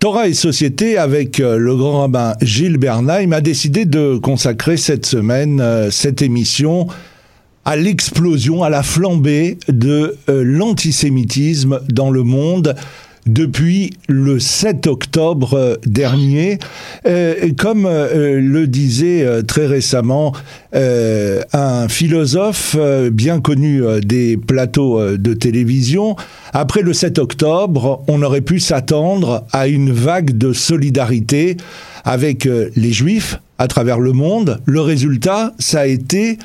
Torah 0.00 0.28
et 0.28 0.32
Société, 0.32 0.96
avec 0.96 1.40
euh, 1.40 1.58
le 1.58 1.76
grand 1.76 2.00
rabbin 2.00 2.32
Gilles 2.40 2.78
Bernheim, 2.78 3.32
a 3.32 3.42
décidé 3.42 3.84
de 3.84 4.16
consacrer 4.16 4.78
cette 4.78 5.04
semaine, 5.04 5.60
euh, 5.60 5.90
cette 5.90 6.22
émission, 6.22 6.86
à 7.66 7.76
l'explosion, 7.76 8.62
à 8.62 8.70
la 8.70 8.82
flambée 8.82 9.58
de 9.68 10.16
euh, 10.30 10.42
l'antisémitisme 10.42 11.80
dans 11.90 12.10
le 12.10 12.22
monde 12.22 12.76
depuis 13.26 13.90
le 14.08 14.40
7 14.40 14.86
octobre 14.86 15.78
dernier. 15.84 16.58
Comme 17.58 17.86
le 17.86 18.64
disait 18.64 19.42
très 19.46 19.66
récemment 19.66 20.32
un 20.72 21.86
philosophe 21.88 22.76
bien 23.12 23.40
connu 23.40 23.82
des 24.00 24.38
plateaux 24.38 25.18
de 25.18 25.34
télévision, 25.34 26.16
après 26.52 26.82
le 26.82 26.92
7 26.92 27.18
octobre, 27.18 28.02
on 28.08 28.22
aurait 28.22 28.40
pu 28.40 28.60
s'attendre 28.60 29.44
à 29.52 29.68
une 29.68 29.92
vague 29.92 30.36
de 30.36 30.52
solidarité 30.52 31.56
avec 32.04 32.44
les 32.44 32.92
juifs 32.92 33.40
à 33.58 33.68
travers 33.68 34.00
le 34.00 34.12
monde. 34.12 34.60
Le 34.64 34.80
résultat, 34.80 35.52
ça 35.58 35.80
a 35.80 35.86
été 35.86 36.38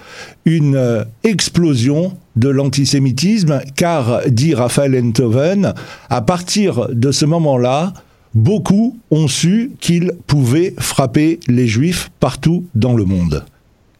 une 0.45 1.05
explosion 1.23 2.17
de 2.35 2.49
l'antisémitisme, 2.49 3.61
car, 3.75 4.21
dit 4.27 4.53
Raphaël 4.53 5.01
Enthoven, 5.03 5.73
à 6.09 6.21
partir 6.21 6.89
de 6.89 7.11
ce 7.11 7.25
moment-là, 7.25 7.93
beaucoup 8.33 8.99
ont 9.09 9.27
su 9.27 9.71
qu'ils 9.79 10.11
pouvaient 10.27 10.73
frapper 10.77 11.39
les 11.47 11.67
juifs 11.67 12.11
partout 12.19 12.65
dans 12.75 12.93
le 12.93 13.05
monde. 13.05 13.45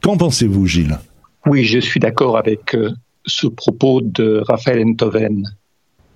Qu'en 0.02 0.18
pensez-vous, 0.18 0.68
Gilles? 0.68 1.00
Oui, 1.48 1.64
je 1.64 1.80
suis 1.80 2.00
d'accord 2.00 2.38
avec 2.38 2.76
euh, 2.76 2.92
ce 3.26 3.48
propos 3.48 4.02
de 4.02 4.44
Raphaël 4.46 4.84
Enthoven. 4.86 5.44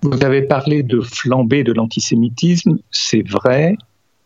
Vous 0.02 0.24
avez 0.24 0.42
parlé 0.42 0.82
de 0.82 1.00
flambée 1.00 1.62
de 1.62 1.72
l'antisémitisme, 1.72 2.78
c'est 2.90 3.26
vrai. 3.28 3.76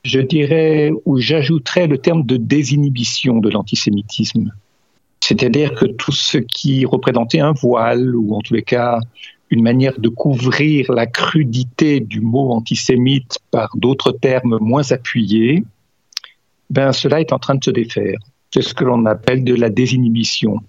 Je 0.05 0.21
dirais, 0.21 0.93
ou 1.05 1.19
j'ajouterais 1.19 1.87
le 1.87 1.99
terme 1.99 2.25
de 2.25 2.37
désinhibition 2.37 3.39
de 3.39 3.51
l'antisémitisme. 3.51 4.53
C'est-à-dire 5.21 5.75
que 5.75 5.87
tout 5.87 6.13
ce 6.13 6.39
qui 6.39 6.85
représentait 6.85 7.41
un 7.41 7.53
voile, 7.53 8.15
ou 8.15 8.35
en 8.35 8.41
tous 8.41 8.55
les 8.55 8.63
cas 8.63 9.01
une 9.51 9.63
manière 9.63 9.99
de 9.99 10.09
couvrir 10.09 10.93
la 10.93 11.07
crudité 11.07 12.01
du 12.01 12.21
mot 12.21 12.51
antisémite 12.53 13.39
par 13.51 13.71
d'autres 13.77 14.13
termes 14.13 14.59
moins 14.61 14.91
appuyés, 14.93 15.65
ben 16.71 16.93
cela 16.93 17.21
est 17.21 17.33
en 17.33 17.39
train 17.39 17.55
de 17.55 17.65
se 17.65 17.71
défaire. 17.71 18.19
C'est 18.53 18.63
ce 18.63 18.75
que 18.75 18.85
l'on 18.85 19.07
appelle 19.07 19.45
de 19.45 19.55
la 19.55 19.71
désinhibition. 19.71 20.61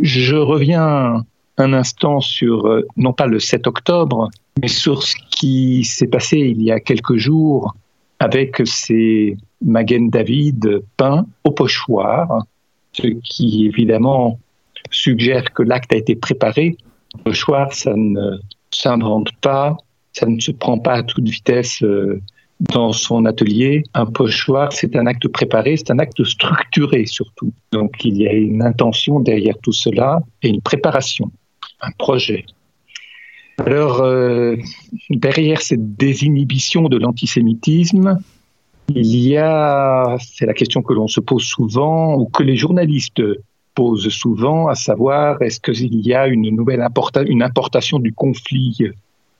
Je 0.00 0.36
reviens 0.36 1.24
un 1.58 1.72
instant 1.72 2.20
sur, 2.20 2.66
euh, 2.66 2.86
non 2.96 3.12
pas 3.12 3.26
le 3.26 3.38
7 3.38 3.66
octobre, 3.66 4.30
mais 4.60 4.68
sur 4.68 5.02
ce 5.02 5.14
qui 5.30 5.84
s'est 5.84 6.08
passé 6.08 6.38
il 6.38 6.62
y 6.62 6.70
a 6.70 6.80
quelques 6.80 7.16
jours 7.16 7.74
avec 8.18 8.62
ces 8.64 9.36
Magen 9.62 10.08
David 10.10 10.82
peints 10.96 11.26
au 11.44 11.50
pochoir 11.50 12.44
ce 12.94 13.08
qui 13.08 13.66
évidemment 13.66 14.38
suggère 14.90 15.52
que 15.52 15.62
l'acte 15.62 15.92
a 15.92 15.96
été 15.96 16.14
préparé. 16.14 16.76
Le 17.26 17.32
choix, 17.32 17.68
ça 17.70 17.94
ne 17.94 18.38
s'invente 18.70 19.30
pas, 19.40 19.76
ça 20.12 20.26
ne 20.26 20.40
se 20.40 20.52
prend 20.52 20.78
pas 20.78 20.94
à 20.94 21.02
toute 21.02 21.28
vitesse 21.28 21.82
euh, 21.82 22.20
dans 22.60 22.92
son 22.92 23.24
atelier. 23.24 23.82
Un 23.94 24.06
pochoir, 24.06 24.72
c'est 24.72 24.96
un 24.96 25.06
acte 25.06 25.28
préparé, 25.28 25.76
c'est 25.76 25.90
un 25.90 25.98
acte 25.98 26.22
structuré 26.24 27.06
surtout. 27.06 27.52
Donc 27.72 28.04
il 28.04 28.16
y 28.16 28.28
a 28.28 28.32
une 28.32 28.62
intention 28.62 29.20
derrière 29.20 29.56
tout 29.62 29.72
cela 29.72 30.20
et 30.42 30.48
une 30.48 30.60
préparation, 30.60 31.30
Alors, 33.58 34.00
euh, 34.00 34.56
derrière 35.10 35.62
cette 35.62 35.96
désinhibition 35.96 36.88
de 36.88 36.96
l'antisémitisme, 36.96 38.18
il 38.88 39.16
y 39.16 39.36
a, 39.36 40.16
c'est 40.18 40.46
la 40.46 40.54
question 40.54 40.82
que 40.82 40.92
l'on 40.92 41.08
se 41.08 41.20
pose 41.20 41.44
souvent, 41.44 42.16
ou 42.16 42.26
que 42.26 42.42
les 42.42 42.56
journalistes 42.56 43.22
posent 43.74 44.08
souvent, 44.08 44.68
à 44.68 44.74
savoir 44.74 45.40
est-ce 45.42 45.60
qu'il 45.60 45.94
y 46.06 46.14
a 46.14 46.26
une 46.26 46.48
nouvelle 46.54 46.82
importation 46.82 47.98
du 47.98 48.12
conflit 48.12 48.78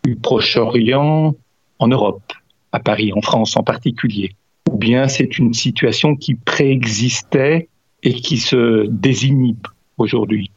du 0.04 0.16
Proche-Orient 0.16 1.34
en 1.78 1.88
Europe, 1.88 2.32
à 2.72 2.80
Paris, 2.80 3.12
en 3.14 3.20
France 3.20 3.56
en 3.56 3.62
particulier, 3.62 4.32
ou 4.70 4.76
bien 4.76 5.08
c'est 5.08 5.38
une 5.38 5.54
situation 5.54 6.16
qui 6.16 6.34
préexistait 6.34 7.68
et 8.02 8.14
qui 8.14 8.38
se 8.38 8.86
désinhibe 8.88 9.66
aujourd'hui? 9.98 10.50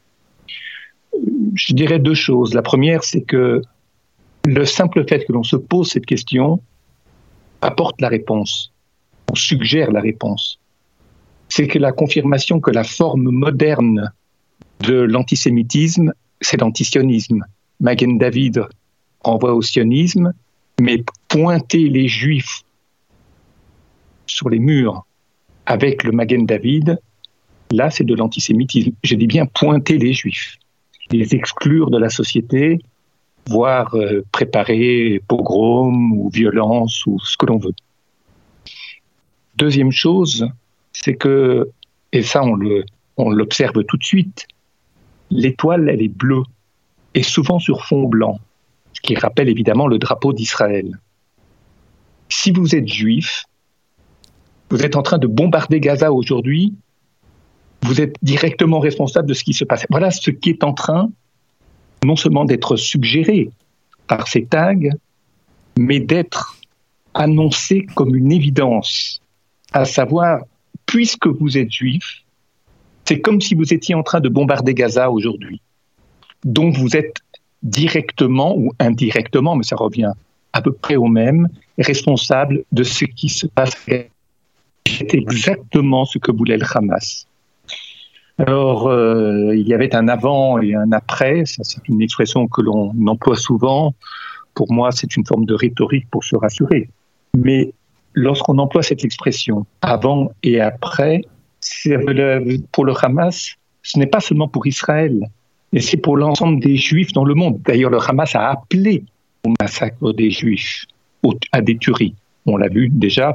Je 1.54 1.72
dirais 1.74 1.98
deux 1.98 2.14
choses. 2.14 2.54
La 2.54 2.62
première, 2.62 3.04
c'est 3.04 3.22
que 3.22 3.62
le 4.46 4.64
simple 4.64 5.06
fait 5.08 5.24
que 5.24 5.32
l'on 5.32 5.42
se 5.42 5.56
pose 5.56 5.90
cette 5.90 6.06
question 6.06 6.60
apporte 7.60 8.00
la 8.00 8.08
réponse 8.08 8.72
on 9.30 9.34
suggère 9.34 9.90
la 9.90 10.00
réponse. 10.00 10.58
C'est 11.48 11.66
que 11.66 11.78
la 11.78 11.92
confirmation 11.92 12.60
que 12.60 12.70
la 12.70 12.84
forme 12.84 13.30
moderne 13.30 14.12
de 14.80 14.94
l'antisémitisme, 14.94 16.12
c'est 16.40 16.60
l'antisionisme. 16.60 17.44
Magen 17.80 18.18
David 18.18 18.64
renvoie 19.20 19.54
au 19.54 19.62
sionisme, 19.62 20.32
mais 20.80 21.02
pointer 21.28 21.88
les 21.88 22.08
juifs 22.08 22.62
sur 24.26 24.48
les 24.48 24.58
murs 24.58 25.04
avec 25.66 26.04
le 26.04 26.12
Magen 26.12 26.46
David, 26.46 26.98
là 27.70 27.90
c'est 27.90 28.04
de 28.04 28.14
l'antisémitisme. 28.14 28.92
Je 29.02 29.14
dis 29.14 29.26
bien 29.26 29.46
pointer 29.46 29.98
les 29.98 30.12
juifs, 30.12 30.58
les 31.10 31.34
exclure 31.34 31.90
de 31.90 31.98
la 31.98 32.10
société, 32.10 32.78
voire 33.48 33.94
euh, 33.94 34.24
préparer 34.32 35.22
pogrom 35.26 36.12
ou 36.12 36.28
violence 36.30 37.06
ou 37.06 37.18
ce 37.20 37.36
que 37.36 37.46
l'on 37.46 37.58
veut. 37.58 37.74
Deuxième 39.56 39.90
chose, 39.90 40.46
c'est 40.92 41.14
que, 41.14 41.70
et 42.12 42.22
ça 42.22 42.42
on 42.42 42.54
le, 42.54 42.84
on 43.16 43.30
l'observe 43.30 43.84
tout 43.84 43.96
de 43.96 44.04
suite, 44.04 44.46
l'étoile 45.30 45.88
elle 45.88 46.02
est 46.02 46.14
bleue 46.14 46.42
et 47.14 47.22
souvent 47.22 47.58
sur 47.58 47.84
fond 47.84 48.06
blanc, 48.06 48.38
ce 48.92 49.00
qui 49.00 49.14
rappelle 49.16 49.48
évidemment 49.48 49.86
le 49.86 49.98
drapeau 49.98 50.32
d'Israël. 50.32 50.98
Si 52.28 52.52
vous 52.52 52.74
êtes 52.74 52.88
juif, 52.88 53.44
vous 54.70 54.84
êtes 54.84 54.96
en 54.96 55.02
train 55.02 55.18
de 55.18 55.26
bombarder 55.26 55.80
Gaza 55.80 56.12
aujourd'hui, 56.12 56.74
vous 57.82 58.00
êtes 58.00 58.16
directement 58.22 58.80
responsable 58.80 59.28
de 59.28 59.34
ce 59.34 59.44
qui 59.44 59.54
se 59.54 59.64
passe. 59.64 59.86
Voilà 59.90 60.10
ce 60.10 60.30
qui 60.30 60.50
est 60.50 60.64
en 60.64 60.72
train 60.72 61.10
non 62.04 62.16
seulement 62.16 62.44
d'être 62.44 62.76
suggéré 62.76 63.50
par 64.06 64.28
ces 64.28 64.44
tags, 64.44 64.76
mais 65.78 66.00
d'être 66.00 66.56
annoncé 67.14 67.86
comme 67.94 68.14
une 68.14 68.32
évidence 68.32 69.20
à 69.72 69.84
savoir, 69.84 70.40
puisque 70.86 71.26
vous 71.26 71.58
êtes 71.58 71.70
juif, 71.70 72.24
c'est 73.04 73.20
comme 73.20 73.40
si 73.40 73.54
vous 73.54 73.72
étiez 73.72 73.94
en 73.94 74.02
train 74.02 74.20
de 74.20 74.28
bombarder 74.28 74.74
Gaza 74.74 75.10
aujourd'hui. 75.10 75.60
Donc 76.44 76.76
vous 76.76 76.96
êtes 76.96 77.16
directement 77.62 78.56
ou 78.56 78.72
indirectement, 78.78 79.56
mais 79.56 79.64
ça 79.64 79.76
revient 79.76 80.12
à 80.52 80.62
peu 80.62 80.72
près 80.72 80.96
au 80.96 81.06
même, 81.06 81.48
responsable 81.78 82.64
de 82.72 82.82
ce 82.82 83.04
qui 83.04 83.28
se 83.28 83.46
passe. 83.46 83.72
C'est 84.86 85.14
exactement 85.14 86.04
ce 86.06 86.18
que 86.18 86.32
voulait 86.32 86.56
le 86.56 86.66
Hamas. 86.74 87.27
Alors, 88.38 88.86
euh, 88.86 89.54
il 89.56 89.66
y 89.66 89.74
avait 89.74 89.94
un 89.96 90.06
avant 90.06 90.60
et 90.60 90.74
un 90.74 90.92
après, 90.92 91.42
c'est 91.44 91.88
une 91.88 92.00
expression 92.00 92.46
que 92.46 92.62
l'on 92.62 92.94
emploie 93.08 93.36
souvent. 93.36 93.94
Pour 94.54 94.72
moi, 94.72 94.92
c'est 94.92 95.16
une 95.16 95.26
forme 95.26 95.44
de 95.44 95.54
rhétorique 95.54 96.06
pour 96.08 96.22
se 96.22 96.36
rassurer. 96.36 96.88
Mais 97.36 97.72
lorsqu'on 98.14 98.58
emploie 98.58 98.84
cette 98.84 99.04
expression 99.04 99.66
avant 99.82 100.30
et 100.44 100.60
après, 100.60 101.22
pour 102.70 102.84
le 102.84 102.92
Hamas, 103.04 103.56
ce 103.82 103.98
n'est 103.98 104.06
pas 104.06 104.20
seulement 104.20 104.46
pour 104.48 104.66
Israël, 104.68 105.28
mais 105.72 105.80
c'est 105.80 105.96
pour 105.96 106.16
l'ensemble 106.16 106.60
des 106.60 106.76
Juifs 106.76 107.12
dans 107.12 107.24
le 107.24 107.34
monde. 107.34 107.60
D'ailleurs, 107.62 107.90
le 107.90 107.98
Hamas 107.98 108.36
a 108.36 108.50
appelé 108.50 109.04
au 109.44 109.52
massacre 109.60 110.12
des 110.12 110.30
Juifs, 110.30 110.84
à 111.50 111.60
des 111.60 111.76
tueries. 111.76 112.14
On 112.46 112.56
l'a 112.56 112.68
vu 112.68 112.88
déjà 112.88 113.34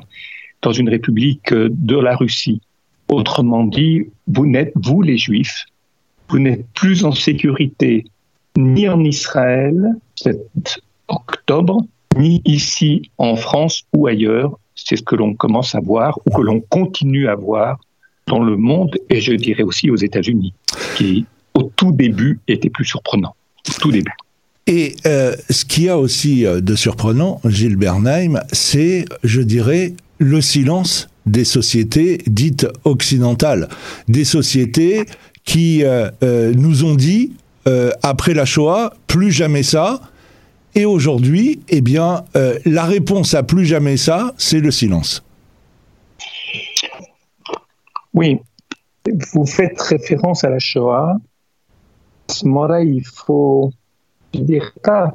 dans 0.62 0.72
une 0.72 0.88
république 0.88 1.54
de 1.54 1.98
la 1.98 2.16
Russie. 2.16 2.62
Autrement 3.10 3.64
dit, 3.64 4.08
vous 4.28 4.46
n'êtes, 4.46 4.74
vous 4.76 5.02
les 5.02 5.18
Juifs, 5.18 5.66
vous 6.30 6.40
n'êtes 6.40 6.66
plus 6.74 7.06
en 7.06 7.12
sécurité 7.12 8.06
ni 8.58 8.88
en 8.88 9.04
Israël, 9.04 9.76
cet 10.16 10.80
octobre, 11.08 11.82
ni 12.18 12.42
ici 12.46 13.10
en 13.18 13.36
France 13.36 13.84
ou 13.94 14.08
ailleurs, 14.08 14.58
c'est 14.76 14.96
ce 14.96 15.04
que 15.04 15.16
l'on 15.16 15.34
commence 15.34 15.76
à 15.76 15.80
voir 15.80 16.20
ou 16.26 16.32
que 16.32 16.42
l'on 16.42 16.62
continue 16.62 17.28
à 17.28 17.36
voir 17.36 17.80
dans 18.28 18.42
le 18.42 18.58
monde 18.58 18.98
et 19.10 19.22
je 19.22 19.34
dirais 19.34 19.64
aussi 19.64 19.90
aux 19.90 19.96
États-Unis, 19.96 20.54
qui 20.96 21.26
au 21.54 21.64
tout 21.76 21.92
début 21.92 22.40
était 22.48 22.70
plus 22.70 22.86
surprenant. 22.86 23.36
Tout 23.80 23.92
début. 23.92 24.12
Et 24.66 24.96
euh, 25.06 25.36
ce 25.50 25.66
qu'il 25.66 25.84
y 25.84 25.90
a 25.90 25.98
aussi 25.98 26.46
euh, 26.46 26.62
de 26.62 26.76
surprenant, 26.76 27.42
Gilles 27.46 27.76
Bernheim, 27.76 28.42
c'est, 28.52 29.06
je 29.24 29.42
dirais, 29.42 29.94
le 30.20 30.42
silence 30.42 31.10
des 31.26 31.46
sociétés 31.46 32.22
dites 32.28 32.68
occidentales, 32.84 33.70
des 34.08 34.26
sociétés 34.26 35.06
qui 35.46 35.84
euh, 35.84 36.10
nous 36.56 36.84
ont 36.86 36.96
dit, 36.96 37.34
après 38.02 38.34
la 38.34 38.46
Shoah, 38.46 38.94
plus 39.08 39.32
jamais 39.32 39.64
ça, 39.64 40.02
Et 40.76 40.86
aujourd'hui, 40.86 41.60
eh 41.70 41.82
bien, 41.82 42.26
euh, 42.36 42.58
la 42.66 42.86
réponse 42.86 43.36
à 43.36 43.44
plus 43.44 43.66
jamais 43.66 43.98
ça, 43.98 44.34
c'est 44.38 44.60
le 44.60 44.72
silence. 44.72 45.24
Oui, 48.14 48.40
vous 49.34 49.46
faites 49.46 49.80
référence 49.80 50.44
à 50.44 50.50
la 50.50 50.60
Shoah. 50.60 51.18
À 52.30 52.84
il 52.84 53.04
faut, 53.06 53.72
pas 54.82 55.14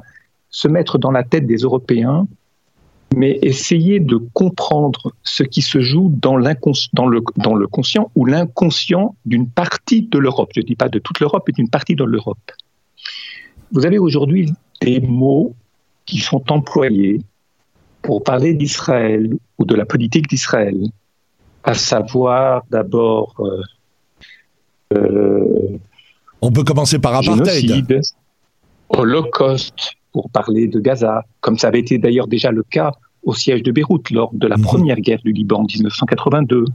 se 0.49 0.67
mettre 0.67 0.97
dans 0.97 1.11
la 1.11 1.23
tête 1.23 1.45
des 1.45 1.57
Européens, 1.57 2.25
mais 3.15 3.39
essayer 3.41 3.99
de 3.99 4.17
comprendre 4.33 5.13
ce 5.23 5.43
qui 5.43 5.61
se 5.61 5.81
joue 5.81 6.09
dans, 6.21 6.39
dans, 6.93 7.07
le, 7.07 7.21
dans 7.37 7.55
le 7.55 7.67
conscient 7.67 8.11
ou 8.15 8.25
l'inconscient 8.25 9.15
d'une 9.25 9.47
partie 9.47 10.03
de 10.03 10.17
l'Europe. 10.17 10.51
Je 10.55 10.61
ne 10.61 10.65
dis 10.65 10.75
pas 10.75 10.89
de 10.89 10.99
toute 10.99 11.19
l'Europe, 11.19 11.43
mais 11.47 11.53
d'une 11.53 11.69
partie 11.69 11.95
de 11.95 12.03
l'Europe. 12.03 12.51
Vous 13.71 13.85
avez 13.85 13.99
aujourd'hui 13.99 14.51
des 14.81 14.99
mots 14.99 15.55
qui 16.05 16.19
sont 16.19 16.51
employés 16.51 17.21
pour 18.01 18.23
parler 18.23 18.53
d'Israël 18.53 19.37
ou 19.57 19.65
de 19.65 19.75
la 19.75 19.85
politique 19.85 20.27
d'Israël, 20.27 20.77
à 21.63 21.73
savoir 21.73 22.63
d'abord. 22.69 23.35
Euh, 23.39 23.61
euh, 24.93 25.77
On 26.41 26.51
peut 26.51 26.63
commencer 26.63 26.99
par 26.99 27.15
apartheid. 27.15 28.01
Holocauste, 28.89 29.91
pour 30.11 30.29
parler 30.29 30.67
de 30.67 30.79
Gaza, 30.79 31.25
comme 31.41 31.57
ça 31.57 31.67
avait 31.67 31.79
été 31.79 31.97
d'ailleurs 31.97 32.27
déjà 32.27 32.51
le 32.51 32.63
cas 32.63 32.91
au 33.23 33.33
siège 33.33 33.63
de 33.63 33.71
Beyrouth 33.71 34.09
lors 34.11 34.33
de 34.33 34.47
la 34.47 34.57
mhm. 34.57 34.63
première 34.63 34.99
guerre 34.99 35.21
du 35.23 35.31
Liban 35.31 35.61
en 35.61 35.65
1982. 35.65 36.65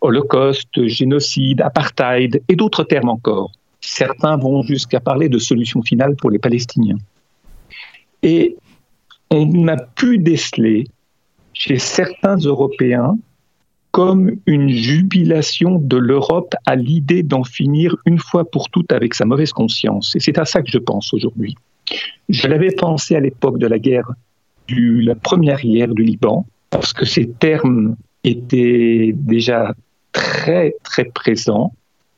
Holocauste, 0.00 0.86
génocide, 0.86 1.60
apartheid 1.60 2.42
et 2.48 2.56
d'autres 2.56 2.84
termes 2.84 3.08
encore. 3.08 3.50
Certains 3.80 4.36
vont 4.36 4.62
jusqu'à 4.62 5.00
parler 5.00 5.28
de 5.28 5.38
solution 5.38 5.82
finale 5.82 6.16
pour 6.16 6.30
les 6.30 6.38
Palestiniens. 6.38 6.98
Et 8.22 8.56
on 9.30 9.68
a 9.68 9.76
pu 9.76 10.18
déceler 10.18 10.86
chez 11.52 11.78
certains 11.78 12.36
Européens 12.36 13.16
comme 13.90 14.32
une 14.44 14.68
jubilation 14.68 15.78
de 15.78 15.96
l'Europe 15.96 16.54
à 16.66 16.76
l'idée 16.76 17.22
d'en 17.22 17.44
finir 17.44 17.96
une 18.04 18.18
fois 18.18 18.44
pour 18.44 18.68
toutes 18.68 18.92
avec 18.92 19.14
sa 19.14 19.24
mauvaise 19.24 19.52
conscience. 19.52 20.14
Et 20.14 20.20
c'est 20.20 20.38
à 20.38 20.44
ça 20.44 20.60
que 20.60 20.70
je 20.70 20.78
pense 20.78 21.14
aujourd'hui. 21.14 21.56
Je 22.28 22.48
l'avais 22.48 22.72
pensé 22.72 23.16
à 23.16 23.20
l'époque 23.20 23.58
de 23.58 23.66
la 23.66 23.78
guerre, 23.78 24.10
de 24.68 25.04
la 25.04 25.14
première 25.14 25.60
guerre 25.60 25.94
du 25.94 26.02
Liban, 26.02 26.46
parce 26.70 26.92
que 26.92 27.04
ces 27.04 27.28
termes 27.28 27.96
étaient 28.24 29.12
déjà 29.14 29.74
très, 30.12 30.74
très 30.82 31.04
présents 31.04 31.72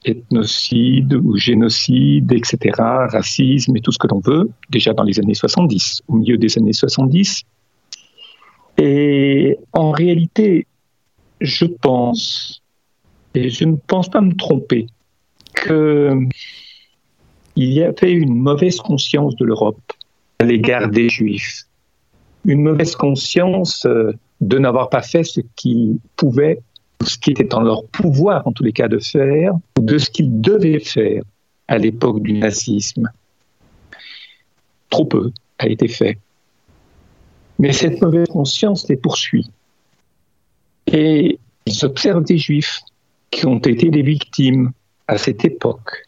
ethnocide 0.04 1.14
ou 1.14 1.36
génocide, 1.36 2.32
etc., 2.32 2.58
racisme 2.78 3.76
et 3.76 3.80
tout 3.80 3.92
ce 3.92 3.98
que 3.98 4.06
l'on 4.06 4.20
veut, 4.20 4.50
déjà 4.70 4.92
dans 4.92 5.02
les 5.02 5.18
années 5.18 5.34
70, 5.34 6.02
au 6.08 6.14
milieu 6.14 6.36
des 6.38 6.56
années 6.58 6.72
70. 6.72 7.42
Et 8.78 9.58
en 9.72 9.90
réalité, 9.90 10.66
je 11.40 11.66
pense, 11.66 12.62
et 13.34 13.50
je 13.50 13.64
ne 13.64 13.76
pense 13.76 14.08
pas 14.08 14.20
me 14.20 14.34
tromper, 14.34 14.86
que 15.54 16.14
il 17.58 17.72
y 17.72 17.82
avait 17.82 18.12
une 18.12 18.36
mauvaise 18.36 18.76
conscience 18.76 19.34
de 19.34 19.44
l'Europe 19.44 19.92
à 20.38 20.44
l'égard 20.44 20.88
des 20.88 21.08
Juifs, 21.08 21.64
une 22.44 22.62
mauvaise 22.62 22.94
conscience 22.94 23.84
euh, 23.84 24.12
de 24.40 24.58
n'avoir 24.58 24.90
pas 24.90 25.02
fait 25.02 25.24
ce 25.24 25.40
qu'ils 25.56 25.98
pouvaient, 26.14 26.60
ce 27.04 27.18
qui 27.18 27.32
était 27.32 27.52
en 27.54 27.62
leur 27.62 27.84
pouvoir 27.86 28.46
en 28.46 28.52
tous 28.52 28.62
les 28.62 28.70
cas 28.72 28.86
de 28.86 29.00
faire, 29.00 29.54
de 29.76 29.98
ce 29.98 30.08
qu'ils 30.08 30.40
devaient 30.40 30.78
faire 30.78 31.24
à 31.66 31.78
l'époque 31.78 32.22
du 32.22 32.34
nazisme. 32.34 33.10
Trop 34.88 35.06
peu 35.06 35.32
a 35.58 35.66
été 35.66 35.88
fait. 35.88 36.16
Mais 37.58 37.72
cette 37.72 38.00
mauvaise 38.00 38.28
conscience 38.28 38.88
les 38.88 38.96
poursuit. 38.96 39.50
Et 40.86 41.40
ils 41.66 41.84
observent 41.84 42.22
des 42.22 42.38
juifs 42.38 42.82
qui 43.32 43.46
ont 43.46 43.58
été 43.58 43.90
des 43.90 44.02
victimes 44.02 44.70
à 45.08 45.18
cette 45.18 45.44
époque 45.44 46.04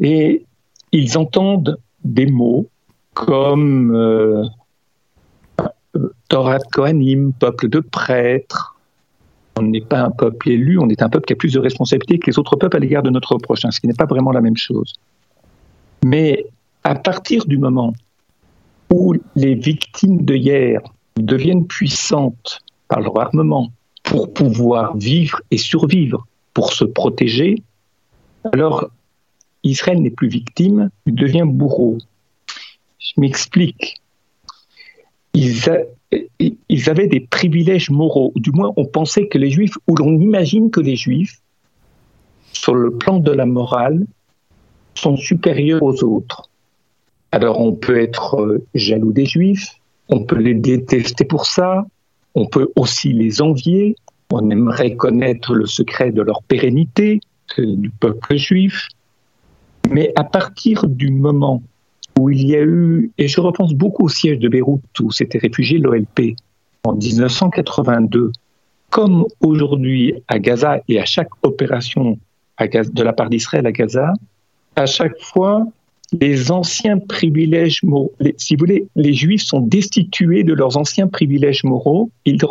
et 0.00 0.44
ils 0.92 1.18
entendent 1.18 1.78
des 2.04 2.26
mots 2.26 2.68
comme 3.14 3.94
euh, 3.94 4.44
Torah 6.28 6.58
Kohanim, 6.58 7.32
peuple 7.32 7.68
de 7.68 7.80
prêtres. 7.80 8.76
On 9.56 9.62
n'est 9.62 9.80
pas 9.80 10.00
un 10.00 10.10
peuple 10.10 10.50
élu, 10.50 10.78
on 10.78 10.88
est 10.88 11.02
un 11.02 11.08
peuple 11.08 11.26
qui 11.26 11.32
a 11.32 11.36
plus 11.36 11.52
de 11.52 11.60
responsabilités 11.60 12.18
que 12.18 12.30
les 12.30 12.38
autres 12.38 12.56
peuples 12.56 12.76
à 12.76 12.80
l'égard 12.80 13.02
de 13.02 13.10
notre 13.10 13.38
prochain, 13.38 13.70
ce 13.70 13.80
qui 13.80 13.86
n'est 13.86 13.94
pas 13.94 14.06
vraiment 14.06 14.32
la 14.32 14.40
même 14.40 14.56
chose. 14.56 14.94
Mais 16.04 16.46
à 16.82 16.96
partir 16.96 17.46
du 17.46 17.56
moment 17.56 17.92
où 18.90 19.14
les 19.36 19.54
victimes 19.54 20.24
de 20.24 20.34
hier 20.34 20.80
deviennent 21.16 21.66
puissantes 21.66 22.60
par 22.88 23.00
leur 23.00 23.18
armement 23.18 23.70
pour 24.02 24.32
pouvoir 24.32 24.96
vivre 24.96 25.40
et 25.50 25.58
survivre, 25.58 26.26
pour 26.52 26.72
se 26.72 26.84
protéger, 26.84 27.62
alors 28.52 28.90
Israël 29.64 30.00
n'est 30.00 30.10
plus 30.10 30.28
victime, 30.28 30.90
il 31.06 31.14
devient 31.14 31.44
bourreau. 31.46 31.98
Je 32.98 33.20
m'explique. 33.20 34.00
Ils, 35.32 35.68
avaient 36.88 37.08
des 37.08 37.20
privilèges 37.20 37.90
moraux, 37.90 38.32
du 38.36 38.52
moins 38.52 38.72
on 38.76 38.84
pensait 38.84 39.26
que 39.26 39.38
les 39.38 39.50
juifs, 39.50 39.76
ou 39.88 39.96
l'on 39.96 40.12
imagine 40.12 40.70
que 40.70 40.80
les 40.80 40.94
juifs, 40.94 41.40
sur 42.52 42.74
le 42.74 42.92
plan 42.92 43.18
de 43.18 43.32
la 43.32 43.46
morale, 43.46 44.06
sont 44.94 45.16
supérieurs 45.16 45.82
aux 45.82 46.04
autres. 46.04 46.50
Alors 47.32 47.58
on 47.58 47.74
peut 47.74 48.00
être 48.00 48.40
euh, 48.40 48.64
jaloux 48.74 49.12
des 49.12 49.26
juifs, 49.26 49.80
on 50.08 50.24
peut 50.24 50.38
les 50.38 50.54
détester 50.54 51.24
pour 51.24 51.46
ça, 51.46 51.84
on 52.36 52.46
peut 52.46 52.70
aussi 52.76 53.12
les 53.12 53.42
envier, 53.42 53.96
on 54.30 54.50
aimerait 54.50 54.94
connaître 54.94 55.54
le 55.54 55.66
secret 55.66 56.12
de 56.12 56.22
leur 56.22 56.44
pérennité, 56.44 57.18
du 57.58 57.90
peuple 57.90 58.36
juif, 58.36 58.88
mais 59.90 60.12
à 60.16 60.24
partir 60.24 60.86
du 60.86 61.10
moment 61.10 61.62
où 62.18 62.30
il 62.30 62.46
y 62.46 62.54
a 62.54 62.62
eu, 62.62 63.10
et 63.18 63.28
je 63.28 63.40
repense 63.40 63.74
beaucoup 63.74 64.04
au 64.04 64.08
siège 64.08 64.38
de 64.38 64.48
Beyrouth 64.48 64.82
où 65.00 65.10
s'était 65.10 65.38
réfugié 65.38 65.78
l'OLP 65.78 66.36
en 66.84 66.94
1982, 66.94 68.30
comme 68.90 69.24
aujourd'hui 69.40 70.14
à 70.28 70.38
Gaza 70.38 70.80
et 70.88 71.00
à 71.00 71.04
chaque 71.04 71.30
opération 71.42 72.18
de 72.60 73.02
la 73.02 73.12
part 73.12 73.30
d'Israël 73.30 73.66
à 73.66 73.72
Gaza, 73.72 74.12
à 74.76 74.86
chaque 74.86 75.20
fois, 75.20 75.66
les 76.12 76.52
anciens 76.52 76.98
privilèges 76.98 77.82
moraux, 77.82 78.12
si 78.36 78.54
vous 78.54 78.60
voulez, 78.60 78.86
les 78.94 79.12
Juifs 79.12 79.42
sont 79.42 79.60
destitués 79.60 80.44
de 80.44 80.52
leurs 80.52 80.76
anciens 80.76 81.08
privilèges 81.08 81.64
moraux. 81.64 82.10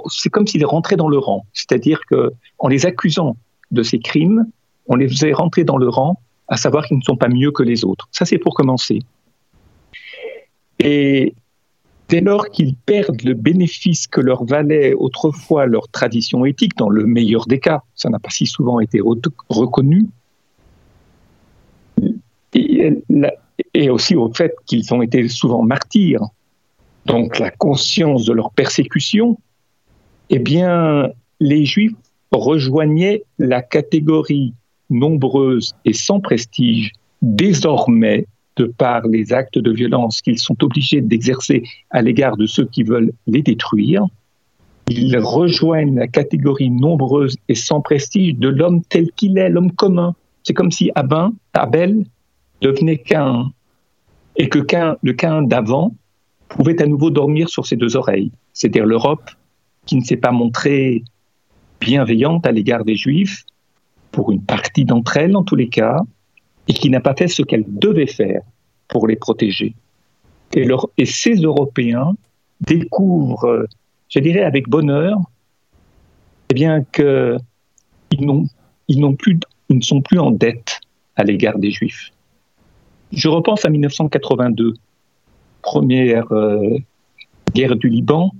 C'est 0.09 0.29
comme 0.29 0.47
s'ils 0.47 0.65
rentraient 0.65 0.97
dans 0.97 1.07
le 1.07 1.17
rang. 1.17 1.45
C'est-à-dire 1.53 2.01
qu'en 2.09 2.67
les 2.67 2.85
accusant 2.85 3.37
de 3.71 3.83
ces 3.83 3.99
crimes, 3.99 4.45
on 4.87 4.95
les 4.95 5.07
faisait 5.07 5.31
rentrer 5.31 5.63
dans 5.63 5.77
le 5.77 5.87
rang 5.87 6.19
à 6.53 6.57
savoir 6.57 6.85
qu'ils 6.85 6.97
ne 6.97 7.01
sont 7.01 7.17
pas 7.17 7.29
mieux 7.29 7.51
que 7.51 7.63
les 7.63 7.83
autres. 7.83 8.07
Ça, 8.11 8.25
c'est 8.25 8.37
pour 8.37 8.53
commencer. 8.53 8.99
Et 10.77 11.33
dès 12.09 12.21
lors 12.21 12.49
qu'ils 12.49 12.75
perdent 12.75 13.23
le 13.23 13.33
bénéfice 13.33 14.05
que 14.05 14.21
leur 14.21 14.45
valait 14.45 14.93
autrefois 14.93 15.65
leur 15.65 15.87
tradition 15.89 16.45
éthique, 16.45 16.77
dans 16.77 16.89
le 16.89 17.07
meilleur 17.07 17.47
des 17.47 17.59
cas, 17.59 17.81
ça 17.95 18.09
n'a 18.09 18.19
pas 18.19 18.29
si 18.29 18.45
souvent 18.45 18.79
été 18.79 18.99
reconnu, 19.49 20.05
et 22.53 23.89
aussi 23.89 24.15
au 24.15 24.31
fait 24.31 24.53
qu'ils 24.67 24.93
ont 24.93 25.01
été 25.01 25.27
souvent 25.29 25.63
martyrs, 25.63 26.27
donc 27.07 27.39
la 27.39 27.49
conscience 27.49 28.25
de 28.25 28.33
leur 28.33 28.51
persécution, 28.51 29.39
eh 30.29 30.37
bien, 30.37 31.09
les 31.39 31.65
Juifs 31.65 31.95
rejoignaient 32.31 33.23
la 33.39 33.63
catégorie 33.63 34.53
nombreuses 34.93 35.75
et 35.85 35.93
sans 35.93 36.19
prestige, 36.19 36.91
désormais, 37.21 38.25
de 38.55 38.65
par 38.65 39.07
les 39.07 39.33
actes 39.33 39.57
de 39.57 39.71
violence 39.71 40.21
qu'ils 40.21 40.37
sont 40.37 40.63
obligés 40.63 41.01
d'exercer 41.01 41.63
à 41.89 42.01
l'égard 42.01 42.37
de 42.37 42.45
ceux 42.45 42.65
qui 42.65 42.83
veulent 42.83 43.11
les 43.25 43.41
détruire, 43.41 44.05
ils 44.89 45.17
rejoignent 45.17 45.95
la 45.95 46.07
catégorie 46.07 46.69
nombreuse 46.69 47.37
et 47.49 47.55
sans 47.55 47.81
prestige 47.81 48.35
de 48.35 48.49
l'homme 48.49 48.81
tel 48.89 49.11
qu'il 49.15 49.37
est, 49.37 49.49
l'homme 49.49 49.71
commun. 49.71 50.13
C'est 50.43 50.53
comme 50.53 50.71
si 50.71 50.91
Abin, 50.95 51.33
Abel 51.53 52.05
devenait 52.61 52.97
qu'un 52.97 53.51
et 54.35 54.49
que 54.49 54.59
le 55.01 55.13
qu'un 55.13 55.41
d'avant 55.43 55.95
pouvait 56.49 56.81
à 56.81 56.85
nouveau 56.85 57.09
dormir 57.09 57.49
sur 57.49 57.65
ses 57.65 57.75
deux 57.75 57.95
oreilles. 57.95 58.31
C'est-à-dire 58.51 58.85
l'Europe 58.85 59.29
qui 59.85 59.95
ne 59.95 60.03
s'est 60.03 60.17
pas 60.17 60.31
montrée 60.31 61.03
bienveillante 61.79 62.45
à 62.45 62.51
l'égard 62.51 62.85
des 62.85 62.95
Juifs, 62.95 63.43
pour 64.13 64.31
une 64.31 64.41
partie 64.41 64.85
d'entre 64.85 65.17
elles 65.17 65.35
en 65.35 65.43
tous 65.43 65.57
les 65.57 65.67
cas, 65.67 65.99
et 66.69 66.73
qui 66.73 66.89
n'a 66.89 67.01
pas 67.01 67.15
fait 67.15 67.27
ce 67.27 67.41
qu'elle 67.41 67.65
devait 67.67 68.07
faire 68.07 68.41
pour 68.87 69.07
les 69.07 69.17
protéger. 69.17 69.75
Et, 70.55 71.05
ces 71.05 71.33
Européens 71.33 72.13
découvrent, 72.61 73.67
je 74.07 74.19
dirais 74.19 74.43
avec 74.43 74.69
bonheur, 74.69 75.17
eh 76.49 76.53
bien 76.53 76.83
que 76.83 77.37
ils 78.11 78.25
n'ont, 78.25 78.45
ils 78.87 78.99
n'ont 78.99 79.15
plus, 79.15 79.39
ils 79.69 79.77
ne 79.77 79.81
sont 79.81 80.01
plus 80.01 80.19
en 80.19 80.31
dette 80.31 80.79
à 81.15 81.23
l'égard 81.23 81.57
des 81.57 81.71
Juifs. 81.71 82.11
Je 83.11 83.27
repense 83.27 83.65
à 83.65 83.69
1982, 83.69 84.75
première 85.63 86.31
euh, 86.31 86.77
guerre 87.53 87.75
du 87.75 87.89
Liban. 87.89 88.31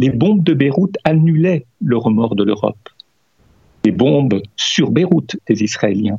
Les 0.00 0.10
bombes 0.10 0.42
de 0.42 0.54
Beyrouth 0.54 0.96
annulaient 1.04 1.66
le 1.80 1.96
remords 1.96 2.34
de 2.34 2.42
l'Europe. 2.42 2.89
Les 3.84 3.92
bombes 3.92 4.42
sur 4.56 4.90
Beyrouth 4.90 5.36
des 5.48 5.62
Israéliens. 5.62 6.18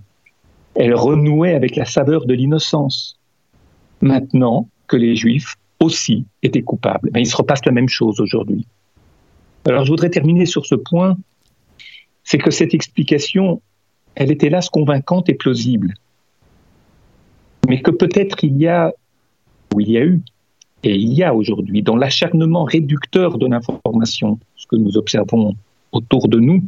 Elles 0.76 0.96
renouaient 0.96 1.54
avec 1.54 1.76
la 1.76 1.86
saveur 1.86 2.26
de 2.26 2.34
l'innocence. 2.34 3.20
Maintenant 4.02 4.68
que 4.88 4.98
les 4.98 5.16
Juifs 5.16 5.56
aussi 5.80 6.26
étaient 6.44 6.64
coupables, 6.64 7.10
ben, 7.12 7.20
il 7.20 7.28
se 7.28 7.36
repasse 7.36 7.66
la 7.66 7.72
même 7.72 7.90
chose 7.90 8.20
aujourd'hui. 8.20 8.66
Alors 9.66 9.86
je 9.86 9.92
voudrais 9.92 10.10
terminer 10.10 10.46
sur 10.46 10.66
ce 10.66 10.76
point, 10.76 11.18
c'est 12.24 12.38
que 12.38 12.52
cette 12.52 12.74
explication, 12.74 13.62
elle 14.16 14.32
est 14.32 14.44
hélas 14.44 14.70
convaincante 14.70 15.30
et 15.30 15.34
plausible, 15.34 15.94
mais 17.68 17.82
que 17.82 17.92
peut-être 17.92 18.44
il 18.44 18.58
y 18.58 18.68
a, 18.68 18.92
ou 19.74 19.80
il 19.82 19.92
y 19.92 19.98
a 19.98 20.04
eu, 20.04 20.22
et 20.84 20.96
il 20.96 21.14
y 21.14 21.24
a 21.24 21.34
aujourd'hui, 21.36 21.84
dans 21.84 21.96
l'acharnement 21.96 22.64
réducteur 22.64 23.38
de 23.38 23.46
l'information, 23.46 24.40
ce 24.56 24.66
que 24.66 24.76
nous 24.76 24.98
observons 24.98 25.56
autour 25.92 26.28
de 26.28 26.40
nous, 26.40 26.64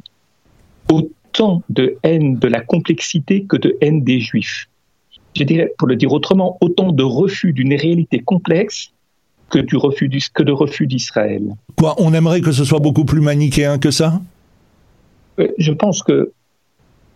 autant 0.92 1.64
de 1.70 1.98
haine 2.04 2.38
de 2.38 2.48
la 2.48 2.62
complexité 2.62 3.44
que 3.44 3.58
de 3.58 3.78
haine 3.82 4.04
des 4.04 4.20
juifs. 4.20 4.68
Je 5.36 5.44
dirais, 5.44 5.74
pour 5.78 5.88
le 5.88 5.96
dire 5.96 6.12
autrement, 6.12 6.58
autant 6.62 6.92
de 6.92 7.04
refus 7.04 7.54
d'une 7.54 7.74
réalité 7.74 8.20
complexe 8.20 8.92
que, 9.50 9.60
du 9.60 9.78
refus 9.78 10.10
que 10.34 10.44
de 10.44 10.52
refus 10.52 10.88
d'Israël. 10.88 11.44
Quoi, 11.78 11.96
on 11.98 12.14
aimerait 12.14 12.42
que 12.42 12.52
ce 12.52 12.64
soit 12.64 12.80
beaucoup 12.80 13.06
plus 13.06 13.22
manichéen 13.22 13.80
que 13.80 13.92
ça? 13.92 14.22
Euh, 15.40 15.48
Je 15.58 15.72
pense 15.72 16.04
que 16.04 16.32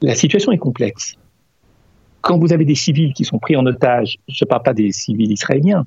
la 0.02 0.16
situation 0.16 0.52
est 0.52 0.58
complexe. 0.58 1.16
Quand 2.22 2.38
vous 2.38 2.52
avez 2.54 2.66
des 2.66 2.76
civils 2.76 3.14
qui 3.14 3.24
sont 3.24 3.40
pris 3.40 3.56
en 3.56 3.66
otage, 3.66 4.18
je 4.28 4.44
ne 4.44 4.48
parle 4.48 4.64
pas 4.64 4.74
des 4.74 4.92
civils 4.92 5.32
israéliens, 5.32 5.86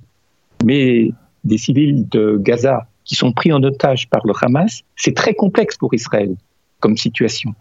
mais 0.64 1.10
des 1.44 1.58
civils 1.58 2.08
de 2.08 2.38
Gaza 2.40 2.86
qui 3.04 3.14
sont 3.14 3.32
pris 3.32 3.52
en 3.52 3.62
otage 3.62 4.08
par 4.08 4.24
le 4.26 4.32
Hamas, 4.40 4.82
c'est 4.96 5.14
très 5.14 5.34
complexe 5.34 5.76
pour 5.76 5.92
Israël 5.94 6.34
comme 6.78 6.96
situation. 6.96 7.54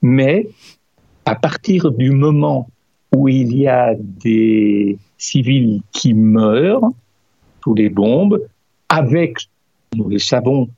Mais 0.00 0.48
à 1.24 1.34
partir 1.34 1.90
du 1.90 2.10
moment 2.10 2.68
où 3.14 3.28
il 3.28 3.56
y 3.56 3.68
a 3.68 3.94
des 3.98 4.98
civils 5.18 5.82
qui 5.92 6.14
meurent 6.14 6.90
sous 7.62 7.74
les 7.74 7.90
bombes, 7.90 8.40
avec, 8.88 9.36
nous 9.94 10.08
le 10.08 10.18
savons, 10.18 10.68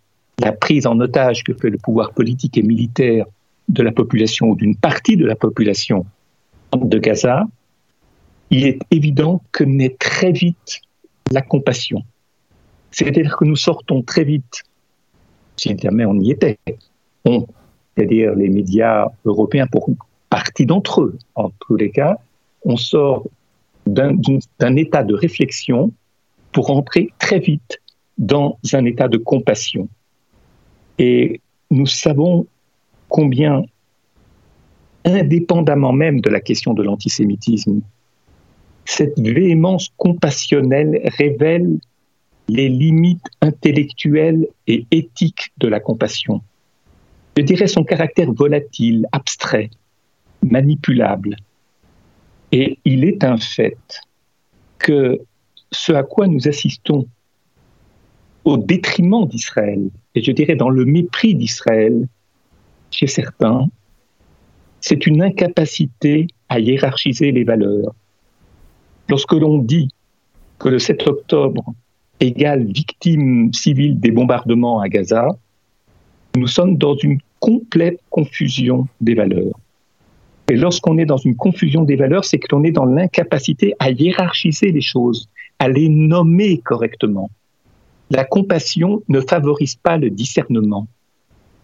la 0.40 0.52
prise 0.52 0.86
en 0.86 0.98
otage 0.98 1.44
que 1.44 1.54
fait 1.54 1.70
le 1.70 1.78
pouvoir 1.78 2.12
politique 2.12 2.58
et 2.58 2.62
militaire 2.62 3.26
de 3.68 3.82
la 3.82 3.92
population 3.92 4.50
ou 4.50 4.56
d'une 4.56 4.76
partie 4.76 5.16
de 5.16 5.24
la 5.24 5.36
population 5.36 6.04
de 6.76 6.98
Gaza, 6.98 7.44
il 8.50 8.66
est 8.66 8.80
évident 8.90 9.42
que 9.52 9.64
naît 9.64 9.96
très 9.98 10.32
vite 10.32 10.82
la 11.30 11.40
compassion. 11.40 12.02
C'est-à-dire 12.90 13.36
que 13.36 13.44
nous 13.44 13.56
sortons 13.56 14.02
très 14.02 14.24
vite, 14.24 14.62
si 15.56 15.76
jamais 15.78 16.04
on 16.04 16.18
y 16.18 16.30
était, 16.30 16.58
c'est-à-dire 17.96 18.34
les 18.34 18.48
médias 18.48 19.08
européens 19.24 19.66
pour 19.66 19.88
partie 20.30 20.66
d'entre 20.66 21.02
eux, 21.02 21.18
en 21.34 21.50
tous 21.60 21.76
les 21.76 21.90
cas, 21.90 22.18
on 22.64 22.76
sort 22.76 23.26
d'un 23.86 24.76
état 24.76 25.04
de 25.04 25.14
réflexion 25.14 25.92
pour 26.52 26.70
entrer 26.70 27.10
très 27.18 27.38
vite 27.38 27.80
dans 28.18 28.58
un 28.72 28.84
état 28.84 29.08
de 29.08 29.18
compassion. 29.18 29.88
Et 30.98 31.40
nous 31.70 31.86
savons 31.86 32.46
combien, 33.08 33.62
indépendamment 35.04 35.92
même 35.92 36.20
de 36.20 36.30
la 36.30 36.40
question 36.40 36.74
de 36.74 36.82
l'antisémitisme, 36.82 37.80
cette 38.84 39.18
véhémence 39.18 39.90
compassionnelle 39.96 41.00
révèle 41.18 41.78
les 42.48 42.68
limites 42.68 43.26
intellectuelles 43.40 44.46
et 44.66 44.86
éthiques 44.90 45.52
de 45.58 45.68
la 45.68 45.80
compassion. 45.80 46.42
Je 47.36 47.42
dirais 47.42 47.66
son 47.66 47.84
caractère 47.84 48.32
volatile, 48.32 49.06
abstrait, 49.12 49.70
manipulable. 50.42 51.36
Et 52.52 52.78
il 52.84 53.04
est 53.04 53.24
un 53.24 53.36
fait 53.36 53.76
que 54.78 55.20
ce 55.72 55.92
à 55.92 56.04
quoi 56.04 56.28
nous 56.28 56.46
assistons 56.46 57.08
au 58.44 58.58
détriment 58.58 59.26
d'Israël, 59.26 59.88
et 60.14 60.22
je 60.22 60.30
dirais 60.30 60.54
dans 60.54 60.68
le 60.68 60.84
mépris 60.84 61.34
d'Israël 61.34 62.06
chez 62.90 63.06
certains, 63.06 63.66
c'est 64.80 65.06
une 65.06 65.22
incapacité 65.22 66.26
à 66.48 66.60
hiérarchiser 66.60 67.32
les 67.32 67.42
valeurs. 67.42 67.94
Lorsque 69.08 69.32
l'on 69.32 69.58
dit 69.58 69.88
que 70.58 70.68
le 70.68 70.78
7 70.78 71.06
octobre 71.08 71.64
égale 72.20 72.66
victime 72.66 73.52
civile 73.52 73.98
des 73.98 74.10
bombardements 74.10 74.80
à 74.80 74.88
Gaza, 74.88 75.28
nous 76.36 76.46
sommes 76.46 76.76
dans 76.76 76.96
une 76.96 77.18
complète 77.44 78.00
confusion 78.08 78.88
des 79.02 79.14
valeurs. 79.14 79.60
Et 80.48 80.56
lorsqu'on 80.56 80.96
est 80.96 81.04
dans 81.04 81.18
une 81.18 81.36
confusion 81.36 81.82
des 81.82 81.96
valeurs, 81.96 82.24
c'est 82.24 82.38
que 82.38 82.46
l'on 82.52 82.64
est 82.64 82.70
dans 82.70 82.86
l'incapacité 82.86 83.74
à 83.80 83.90
hiérarchiser 83.90 84.72
les 84.72 84.80
choses, 84.80 85.28
à 85.58 85.68
les 85.68 85.90
nommer 85.90 86.56
correctement. 86.56 87.28
La 88.08 88.24
compassion 88.24 89.02
ne 89.08 89.20
favorise 89.20 89.74
pas 89.74 89.98
le 89.98 90.08
discernement. 90.08 90.86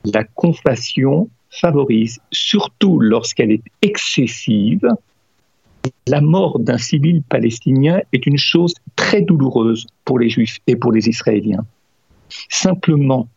La 0.04 0.24
compassion 0.24 1.30
favorise, 1.48 2.18
surtout 2.30 3.00
lorsqu'elle 3.00 3.50
est 3.50 3.64
excessive, 3.80 4.86
la 6.06 6.20
mort 6.20 6.58
d'un 6.58 6.76
civil 6.76 7.22
palestinien 7.22 8.02
est 8.12 8.26
une 8.26 8.36
chose 8.36 8.74
très 8.96 9.22
douloureuse 9.22 9.86
pour 10.04 10.18
les 10.18 10.28
juifs 10.28 10.58
et 10.66 10.76
pour 10.76 10.92
les 10.92 11.08
israéliens. 11.08 11.64
Simplement, 12.50 13.28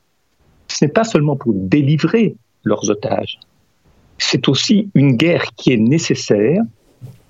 ce 0.73 0.85
n'est 0.85 0.91
pas 0.91 1.03
seulement 1.03 1.35
pour 1.35 1.53
délivrer 1.53 2.35
leurs 2.63 2.89
otages, 2.89 3.39
c'est 4.17 4.47
aussi 4.47 4.89
une 4.95 5.15
guerre 5.15 5.45
qui 5.55 5.73
est 5.73 5.77
nécessaire, 5.77 6.61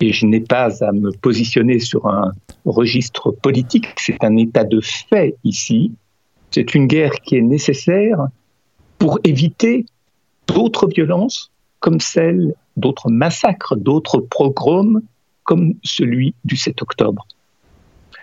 et 0.00 0.12
je 0.12 0.26
n'ai 0.26 0.40
pas 0.40 0.84
à 0.84 0.92
me 0.92 1.10
positionner 1.12 1.78
sur 1.78 2.06
un 2.06 2.32
registre 2.64 3.30
politique, 3.30 3.88
c'est 3.96 4.22
un 4.22 4.36
état 4.36 4.64
de 4.64 4.80
fait 4.80 5.36
ici, 5.44 5.92
c'est 6.50 6.74
une 6.74 6.86
guerre 6.86 7.12
qui 7.24 7.36
est 7.36 7.42
nécessaire 7.42 8.28
pour 8.98 9.18
éviter 9.24 9.86
d'autres 10.46 10.86
violences 10.86 11.50
comme 11.80 12.00
celle 12.00 12.54
d'autres 12.76 13.10
massacres, 13.10 13.76
d'autres 13.76 14.20
pogroms 14.20 15.00
comme 15.42 15.74
celui 15.82 16.34
du 16.44 16.56
7 16.56 16.80
octobre. 16.82 17.26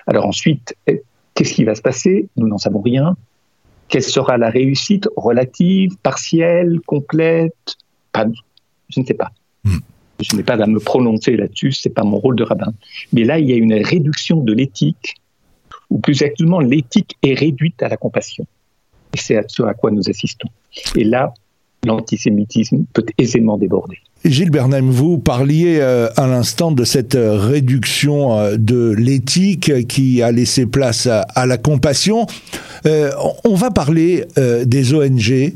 Alors 0.07 0.25
ensuite, 0.25 0.75
qu'est-ce 1.35 1.53
qui 1.53 1.63
va 1.63 1.75
se 1.75 1.81
passer? 1.81 2.29
Nous 2.37 2.47
n'en 2.47 2.57
savons 2.57 2.81
rien. 2.81 3.15
Quelle 3.91 4.03
sera 4.03 4.37
la 4.37 4.49
réussite 4.49 5.07
relative, 5.17 5.97
partielle, 6.01 6.79
complète? 6.85 7.75
Je 8.15 8.99
ne 8.99 9.05
sais 9.05 9.13
pas. 9.13 9.31
Hmm. 9.65 9.79
Je 10.21 10.35
n'ai 10.35 10.43
pas 10.43 10.53
à 10.53 10.65
me 10.65 10.79
prononcer 10.79 11.35
là-dessus, 11.35 11.73
c'est 11.73 11.89
pas 11.89 12.03
mon 12.03 12.17
rôle 12.17 12.37
de 12.37 12.43
rabbin. 12.43 12.73
Mais 13.11 13.25
là, 13.25 13.37
il 13.37 13.49
y 13.49 13.53
a 13.53 13.57
une 13.57 13.73
réduction 13.73 14.37
de 14.37 14.53
l'éthique, 14.53 15.15
ou 15.89 15.99
plus 15.99 16.21
exactement, 16.21 16.61
l'éthique 16.61 17.17
est 17.21 17.33
réduite 17.33 17.83
à 17.83 17.89
la 17.89 17.97
compassion. 17.97 18.47
Et 19.13 19.17
c'est 19.17 19.35
à 19.35 19.43
ce 19.45 19.63
à 19.63 19.73
quoi 19.73 19.91
nous 19.91 20.09
assistons. 20.09 20.47
Et 20.95 21.03
là, 21.03 21.33
l'antisémitisme 21.85 22.85
peut 22.93 23.05
aisément 23.17 23.57
déborder. 23.57 23.97
Gilles 24.23 24.51
Bernheim, 24.51 24.91
vous 24.91 25.17
parliez 25.17 25.79
euh, 25.79 26.07
à 26.15 26.27
l'instant 26.27 26.71
de 26.71 26.83
cette 26.83 27.15
euh, 27.15 27.37
réduction 27.37 28.37
euh, 28.37 28.55
de 28.55 28.91
l'éthique 28.91 29.87
qui 29.87 30.21
a 30.21 30.31
laissé 30.31 30.67
place 30.67 31.07
à, 31.07 31.45
la 31.47 31.57
compassion. 31.57 32.27
On 32.85 33.55
va 33.55 33.71
parler 33.71 34.25
des 34.65 34.93
ONG 34.93 35.53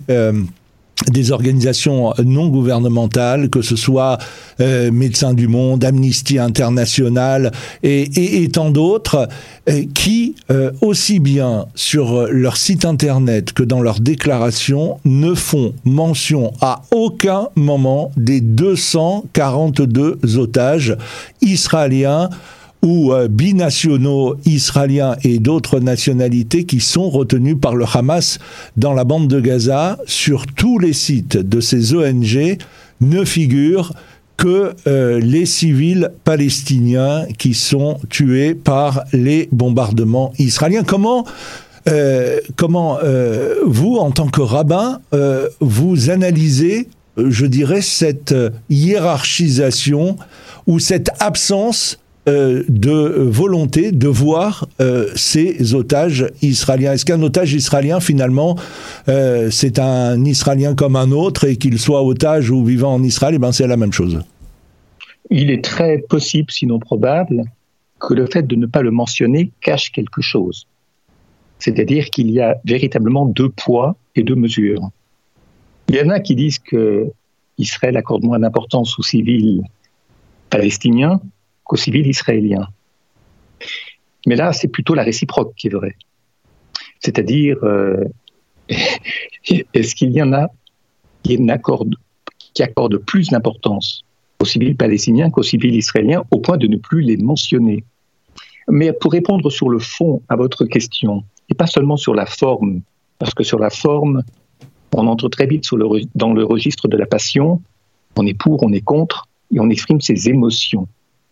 des 1.12 1.32
organisations 1.32 2.14
non 2.24 2.48
gouvernementales, 2.48 3.50
que 3.50 3.62
ce 3.62 3.76
soit 3.76 4.18
euh, 4.62 4.92
Médecins 4.92 5.34
du 5.34 5.48
Monde, 5.48 5.84
Amnesty 5.84 6.40
International 6.40 7.52
et, 7.84 8.48
tant 8.52 8.72
d'autres, 8.72 9.28
euh, 9.70 9.84
qui, 9.94 10.36
euh, 10.52 10.72
aussi 10.82 11.20
bien 11.20 11.66
sur 11.76 12.28
leur 12.32 12.58
site 12.58 12.86
internet 12.86 13.52
que 13.54 13.64
dans 13.64 13.82
leurs 13.82 14.00
déclarations, 14.00 15.00
ne 15.04 15.34
font 15.34 15.74
mention 15.84 16.54
à 16.62 16.84
aucun 16.92 17.50
moment 17.56 18.12
des 18.16 18.42
242 18.42 20.20
otages 20.38 20.96
israéliens 21.42 22.30
ou 22.86 23.12
euh, 23.12 23.28
binationaux 23.28 24.36
israéliens 24.46 25.16
et 25.24 25.40
d'autres 25.40 25.80
nationalités 25.80 26.66
qui 26.66 26.80
sont 26.80 27.10
retenus 27.10 27.58
par 27.60 27.76
le 27.76 27.84
Hamas 27.92 28.38
dans 28.78 28.94
la 28.94 29.04
bande 29.04 29.28
de 29.28 29.40
Gaza, 29.40 29.98
sur 30.06 30.46
tous 30.46 30.78
les 30.78 30.94
sites 30.94 31.36
de 31.36 31.60
ces 31.60 31.96
ONG, 31.96 32.58
ne 33.02 33.26
figurent 33.26 33.92
que 34.38 34.74
euh, 34.86 35.20
les 35.20 35.48
civils 35.48 36.12
palestiniens 36.24 37.26
qui 37.40 37.56
sont 37.56 38.00
tués 38.10 38.54
par 38.54 39.04
les 39.14 39.50
bombardements 39.52 40.32
israéliens. 40.38 40.84
Comment 40.84 41.26
euh, 41.88 42.40
comment 42.56 42.98
vous, 43.66 43.98
en 43.98 44.10
tant 44.10 44.28
que 44.28 44.42
rabbin, 44.42 45.02
vous 45.60 46.10
analysez, 46.10 46.88
je 47.16 47.46
dirais, 47.46 47.82
cette 47.82 48.34
hiérarchisation 48.72 50.18
ou 50.66 50.80
cette 50.80 51.12
absence 51.20 52.00
euh, 52.28 52.64
de 52.68 52.92
volonté 52.92 53.92
de 53.92 54.08
voir 54.08 54.68
euh, 54.82 55.12
ces 55.16 55.76
otages 55.76 56.26
israéliens. 56.42 56.94
Est-ce 56.94 57.06
qu'un 57.06 57.22
otage 57.22 57.54
israélien, 57.54 58.00
finalement, 58.00 58.58
euh, 59.08 59.52
c'est 59.52 59.78
un 59.78 60.26
Israélien 60.26 60.74
comme 60.74 60.96
un 60.96 61.12
autre 61.12 61.46
et 61.46 61.58
qu'il 61.58 61.78
soit 61.78 62.02
otage 62.02 62.50
ou 62.50 62.66
vivant 62.66 62.96
en 62.96 63.04
Israël, 63.04 63.36
eh 63.36 63.38
ben 63.38 63.52
c'est 63.52 63.68
la 63.68 63.78
même 63.78 63.94
chose 63.94 64.24
Il 65.30 65.52
est 65.52 65.64
très 65.64 66.00
possible, 66.00 66.50
sinon 66.50 66.80
probable, 66.80 67.44
que 68.00 68.16
le 68.16 68.26
fait 68.26 68.48
de 68.48 68.56
ne 68.56 68.66
pas 68.66 68.82
le 68.82 68.90
mentionner 68.90 69.52
cache 69.62 69.92
quelque 69.92 70.24
chose. 70.24 70.66
C'est-à-dire 71.60 72.10
qu'il 72.10 72.32
y 72.32 72.42
a 72.42 72.58
véritablement 72.66 73.28
deux 73.28 73.50
poids 73.50 73.98
et 74.16 74.24
deux 74.24 74.34
mesures. 74.34 74.90
Il 75.90 75.96
y 75.96 76.02
en 76.02 76.10
a 76.10 76.20
qui 76.20 76.34
disent 76.34 76.58
que 76.58 77.06
Israël 77.60 77.96
accorde 77.98 78.24
moins 78.24 78.40
d'importance 78.40 78.98
aux 78.98 79.04
civils 79.04 79.62
palestiniens 80.50 81.22
qu'aux 81.66 81.76
civils 81.76 82.08
israéliens. 82.08 82.68
Mais 84.26 84.36
là, 84.36 84.54
c'est 84.54 84.70
plutôt 84.70 84.96
la 84.96 85.04
réciproque 85.04 85.54
qui 85.56 85.68
est 85.68 85.72
vraie. 85.72 85.96
C'est-à-dire, 87.00 87.58
euh, 87.64 88.04
est-ce 89.74 89.96
qu'il 89.96 90.12
y 90.12 90.22
en 90.22 90.34
a 90.34 90.48
qui 91.24 91.38
accordent, 91.50 91.96
qui 92.54 92.64
accordent 92.64 92.98
plus 92.98 93.30
d'importance 93.30 94.04
aux 94.40 94.46
civils 94.46 94.76
palestiniens 94.76 95.30
qu'aux 95.30 95.44
civils 95.44 95.76
israéliens, 95.76 96.24
au 96.32 96.40
point 96.40 96.58
de 96.58 96.68
ne 96.68 96.78
plus 96.78 97.02
les 97.02 97.18
mentionner? 97.18 97.84
Mais 98.68 98.94
pour 98.94 99.12
répondre 99.12 99.50
sur 99.52 99.70
le 99.70 99.80
fond 99.80 100.22
à 100.30 100.36
votre 100.36 100.66
question, 100.66 101.24
et 101.50 101.54
pas 101.54 101.68
seulement 101.68 101.98
sur 101.98 102.16
la 102.16 102.26
forme, 102.26 102.82
parce 103.20 103.34
que 103.34 103.44
sur 103.44 103.60
la 103.60 103.70
forme, 103.70 104.24
on 104.94 105.08
entre 105.08 105.30
très 105.30 105.46
vite 105.46 105.66
dans 106.16 106.34
le 106.34 106.44
registre 106.44 106.88
de 106.88 106.98
la 106.98 107.06
passion, 107.06 107.62
on 108.18 108.26
est 108.26 108.34
pour, 108.34 108.64
on 108.64 108.72
est 108.72 108.82
contre, 108.82 109.28
et 109.52 109.60
on 109.60 109.70
exprime 109.70 110.02
ses 110.02 110.30
émotions. 110.30 110.88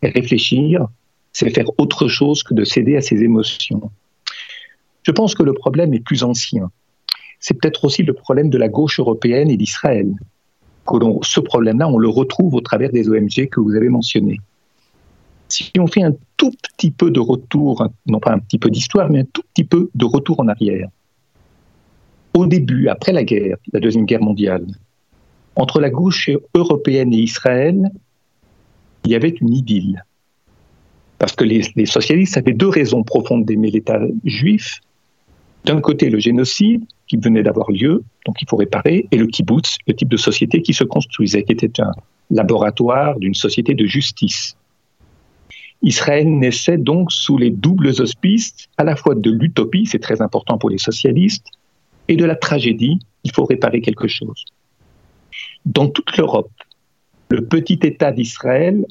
Réfléchir, 0.10 0.88
c'est 1.32 1.50
faire 1.50 1.68
autre 1.78 2.08
chose 2.08 2.44
que 2.44 2.54
de 2.54 2.64
céder 2.64 2.96
à 2.96 3.02
ses 3.02 3.24
émotions. 3.24 3.92
Je 5.04 5.12
pense 5.12 5.36
que 5.36 5.44
le 5.44 5.54
problème 5.54 5.94
est 5.94 6.00
plus 6.00 6.24
ancien. 6.24 6.72
C'est 7.40 7.56
peut-être 7.56 7.84
aussi 7.86 8.04
le 8.04 8.14
problème 8.14 8.50
de 8.50 8.58
la 8.58 8.70
gauche 8.70 9.00
européenne 9.00 9.50
et 9.50 9.58
d'Israël. 9.58 10.14
Ce 11.24 11.40
problème-là, 11.40 11.88
on 11.88 11.98
le 11.98 12.10
retrouve 12.10 12.54
au 12.56 12.62
travers 12.62 12.92
des 12.92 13.10
OMG 13.10 13.50
que 13.50 13.60
vous 13.60 13.76
avez 13.76 13.90
mentionnés. 13.90 14.40
Si 15.50 15.72
on 15.78 15.88
fait 15.88 16.04
un 16.04 16.14
tout 16.38 16.52
petit 16.52 16.92
peu 16.92 17.12
de 17.12 17.20
retour, 17.20 17.88
non 18.08 18.20
pas 18.20 18.34
un 18.34 18.40
petit 18.40 18.60
peu 18.60 18.70
d'histoire, 18.70 19.10
mais 19.10 19.20
un 19.20 19.26
tout 19.26 19.44
petit 19.54 19.64
peu 19.64 19.90
de 19.94 20.06
retour 20.06 20.40
en 20.40 20.48
arrière, 20.48 20.90
au 22.34 22.48
début, 22.48 22.88
après 22.88 23.12
la 23.12 23.24
guerre, 23.24 23.58
la 23.72 23.80
Deuxième 23.80 24.06
Guerre 24.06 24.22
mondiale, 24.22 24.66
entre 25.56 25.80
la 25.80 25.90
gauche 25.90 26.32
européenne 26.56 27.14
et 27.14 27.20
Israël, 27.20 27.92
il 29.06 29.12
y 29.12 29.16
avait 29.16 29.30
une 29.30 29.54
idylle. 29.54 30.04
Parce 31.20 31.36
que 31.36 31.44
les, 31.44 31.86
socialistes 31.86 32.38
avaient 32.38 32.54
deux 32.54 32.68
raisons 32.68 33.04
profondes 33.04 33.46
d'aimer 33.46 33.72
l'État 33.72 34.00
juif. 34.26 34.82
D'un 35.66 35.80
côté, 35.80 36.10
le 36.10 36.20
génocide 36.20 36.84
qui 37.08 37.18
venait 37.18 37.44
d'avoir 37.44 37.72
lieu, 37.72 38.04
donc 38.26 38.42
il 38.42 38.50
faut 38.50 38.58
réparer, 38.58 39.08
et 39.12 39.18
le 39.18 39.28
kibbutz, 39.28 39.78
le 39.88 39.94
type 39.94 40.10
de 40.10 40.18
société 40.18 40.62
qui 40.62 40.74
se 40.74 40.84
construisait, 40.84 41.44
qui 41.44 41.54
était 41.54 41.82
un 41.82 41.92
laboratoire 42.30 43.18
d'une 43.20 43.36
société 43.36 43.74
de 43.74 43.86
justice. 43.86 44.58
Israël 45.82 46.28
naissait 46.28 46.78
donc 46.78 47.12
sous 47.12 47.38
les 47.38 47.50
doubles 47.50 47.94
auspices, 48.02 48.68
à 48.78 48.84
la 48.84 48.96
fois 48.96 49.16
de 49.16 49.30
l'utopie, 49.30 49.86
c'est 49.86 50.00
très 50.00 50.22
important 50.22 50.58
pour 50.58 50.70
les 50.70 50.78
socialistes, 50.78 51.46
et 52.08 52.16
de 52.16 52.26
la 52.26 52.36
tragédie, 52.36 53.00
il 53.24 53.32
faut 53.32 53.46
réparer 53.46 53.82
quelque 53.82 54.08
chose. 54.08 54.46
Dans 55.66 55.88
toute 55.88 56.18
l'Europe, 56.18 56.52
le 57.34 57.44
petit 57.44 57.80
État 57.82 58.12
d'Israël 58.12 58.86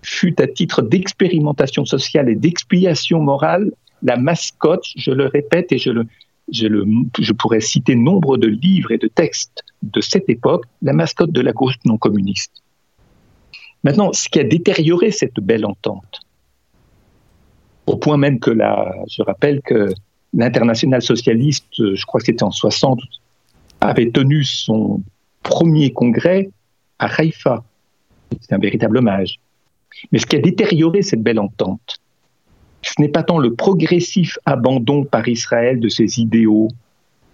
fut 0.00 0.40
à 0.40 0.46
titre 0.46 0.80
d'expérimentation 0.80 1.84
sociale 1.84 2.30
et 2.30 2.34
d'expiation 2.34 3.20
morale 3.20 3.70
la 4.02 4.16
mascotte, 4.16 4.86
je 4.96 5.10
le 5.10 5.26
répète 5.26 5.70
et 5.70 5.78
je, 5.78 7.32
pourrais 7.32 7.60
citer 7.60 7.94
nombre 7.94 8.38
de 8.38 8.48
livres 8.48 8.90
et 8.92 8.98
de 8.98 9.08
textes 9.08 9.62
de 9.82 10.00
cette 10.00 10.30
époque, 10.30 10.64
la 10.80 10.94
mascotte 10.94 11.32
de 11.32 11.42
la 11.42 11.52
gauche 11.52 11.76
non 11.84 11.98
communiste. 11.98 12.52
Maintenant, 13.82 14.14
ce 14.14 14.30
qui 14.30 14.40
a 14.40 14.44
détérioré 14.44 15.10
cette 15.10 15.40
belle 15.40 15.66
entente, 15.66 16.20
au 17.86 17.96
point 17.96 18.16
même 18.16 18.40
que 18.40 18.50
la, 18.50 18.94
je 19.10 19.22
rappelle 19.22 19.60
que 19.60 19.92
l'international 20.32 21.02
socialiste, 21.02 21.66
je 21.76 22.04
crois 22.06 22.20
que 22.20 22.26
c'était 22.26 22.44
en 22.44 22.50
60, 22.50 23.00
avait 23.82 24.10
tenu 24.10 24.42
son 24.42 25.02
premier 25.42 25.92
congrès 25.92 26.48
à 26.98 27.06
Haïfa. 27.06 27.62
C'est 28.40 28.54
un 28.54 28.58
véritable 28.58 28.98
hommage. 28.98 29.38
Mais 30.12 30.18
ce 30.18 30.26
qui 30.26 30.36
a 30.36 30.40
détérioré 30.40 31.02
cette 31.02 31.22
belle 31.22 31.38
entente, 31.38 32.00
ce 32.82 33.00
n'est 33.00 33.08
pas 33.08 33.22
tant 33.22 33.38
le 33.38 33.54
progressif 33.54 34.38
abandon 34.44 35.04
par 35.04 35.26
Israël 35.28 35.80
de 35.80 35.88
ses 35.88 36.20
idéaux 36.20 36.68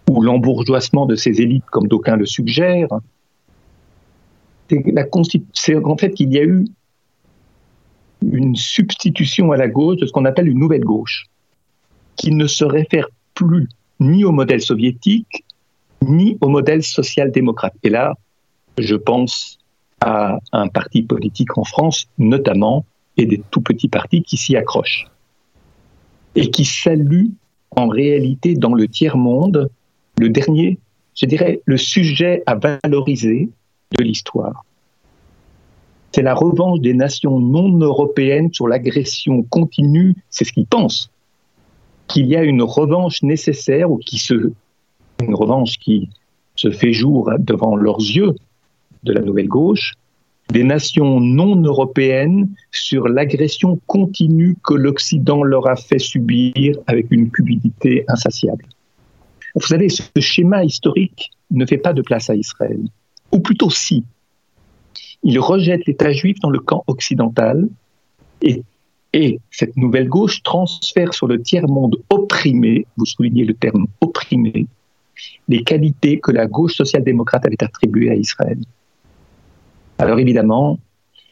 ou 0.08 0.22
l'embourgeoisement 0.22 1.06
de 1.06 1.16
ses 1.16 1.40
élites, 1.40 1.64
comme 1.66 1.88
d'aucuns 1.88 2.16
le 2.16 2.26
suggèrent, 2.26 2.88
c'est 5.52 5.74
en 5.76 5.96
fait 5.96 6.10
qu'il 6.10 6.32
y 6.32 6.38
a 6.38 6.44
eu 6.44 6.64
une 8.22 8.54
substitution 8.54 9.50
à 9.52 9.56
la 9.56 9.68
gauche 9.68 9.96
de 9.98 10.06
ce 10.06 10.12
qu'on 10.12 10.24
appelle 10.24 10.48
une 10.48 10.58
nouvelle 10.58 10.84
gauche, 10.84 11.26
qui 12.16 12.32
ne 12.32 12.46
se 12.46 12.64
réfère 12.64 13.08
plus 13.34 13.68
ni 13.98 14.24
au 14.24 14.32
modèle 14.32 14.60
soviétique, 14.60 15.44
ni 16.02 16.38
au 16.40 16.48
modèle 16.48 16.82
social-démocrate. 16.82 17.74
Et 17.82 17.90
là, 17.90 18.14
je 18.78 18.94
pense 18.94 19.58
à 20.00 20.38
un 20.52 20.68
parti 20.68 21.02
politique 21.02 21.56
en 21.58 21.64
France, 21.64 22.08
notamment, 22.18 22.84
et 23.16 23.26
des 23.26 23.42
tout 23.50 23.60
petits 23.60 23.88
partis 23.88 24.22
qui 24.22 24.36
s'y 24.36 24.56
accrochent. 24.56 25.06
Et 26.34 26.50
qui 26.50 26.64
saluent 26.64 27.32
en 27.72 27.88
réalité 27.88 28.54
dans 28.54 28.74
le 28.74 28.88
tiers-monde 28.88 29.70
le 30.18 30.28
dernier, 30.28 30.78
je 31.14 31.26
dirais, 31.26 31.60
le 31.64 31.76
sujet 31.76 32.42
à 32.46 32.54
valoriser 32.54 33.50
de 33.98 34.04
l'histoire. 34.04 34.64
C'est 36.12 36.22
la 36.22 36.34
revanche 36.34 36.80
des 36.80 36.94
nations 36.94 37.38
non 37.38 37.78
européennes 37.78 38.52
sur 38.52 38.66
l'agression 38.66 39.42
continue, 39.44 40.16
c'est 40.28 40.44
ce 40.44 40.52
qu'ils 40.52 40.66
pensent, 40.66 41.10
qu'il 42.08 42.26
y 42.26 42.36
a 42.36 42.42
une 42.42 42.62
revanche 42.62 43.22
nécessaire 43.22 43.90
ou 43.90 43.98
qui 43.98 44.18
se, 44.18 44.52
une 45.22 45.34
revanche 45.34 45.78
qui 45.78 46.10
se 46.56 46.70
fait 46.70 46.92
jour 46.92 47.30
devant 47.38 47.76
leurs 47.76 48.00
yeux 48.00 48.34
de 49.02 49.12
la 49.12 49.20
nouvelle 49.20 49.48
gauche, 49.48 49.94
des 50.50 50.64
nations 50.64 51.20
non 51.20 51.56
européennes 51.62 52.48
sur 52.72 53.08
l'agression 53.08 53.80
continue 53.86 54.56
que 54.64 54.74
l'Occident 54.74 55.42
leur 55.42 55.68
a 55.68 55.76
fait 55.76 55.98
subir 55.98 56.76
avec 56.86 57.06
une 57.10 57.30
cupidité 57.30 58.04
insatiable. 58.08 58.64
Vous 59.54 59.66
savez, 59.66 59.88
ce 59.88 60.02
schéma 60.18 60.64
historique 60.64 61.30
ne 61.50 61.66
fait 61.66 61.78
pas 61.78 61.92
de 61.92 62.02
place 62.02 62.30
à 62.30 62.34
Israël. 62.34 62.80
Ou 63.32 63.40
plutôt 63.40 63.70
si. 63.70 64.04
Il 65.22 65.38
rejette 65.38 65.86
l'État 65.86 66.12
juif 66.12 66.38
dans 66.40 66.50
le 66.50 66.60
camp 66.60 66.82
occidental 66.86 67.68
et, 68.42 68.62
et 69.12 69.40
cette 69.50 69.76
nouvelle 69.76 70.08
gauche 70.08 70.42
transfère 70.42 71.14
sur 71.14 71.26
le 71.26 71.42
tiers-monde 71.42 72.02
opprimé, 72.10 72.86
vous 72.96 73.06
soulignez 73.06 73.44
le 73.44 73.54
terme 73.54 73.86
opprimé, 74.00 74.66
les 75.48 75.62
qualités 75.62 76.18
que 76.20 76.30
la 76.30 76.46
gauche 76.46 76.74
social-démocrate 76.76 77.44
avait 77.46 77.62
attribuées 77.62 78.10
à 78.10 78.14
Israël. 78.14 78.58
Alors 80.00 80.18
évidemment, 80.18 80.78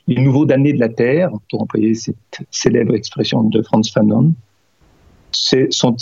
les 0.08 0.20
nouveaux 0.20 0.44
damnés 0.44 0.74
de 0.74 0.78
la 0.78 0.90
terre, 0.90 1.30
pour 1.50 1.62
employer 1.62 1.94
cette 1.94 2.16
célèbre 2.50 2.94
expression 2.94 3.42
de 3.42 3.62
Franz 3.62 3.90
Fanon, 3.90 4.34
sont 5.32 5.96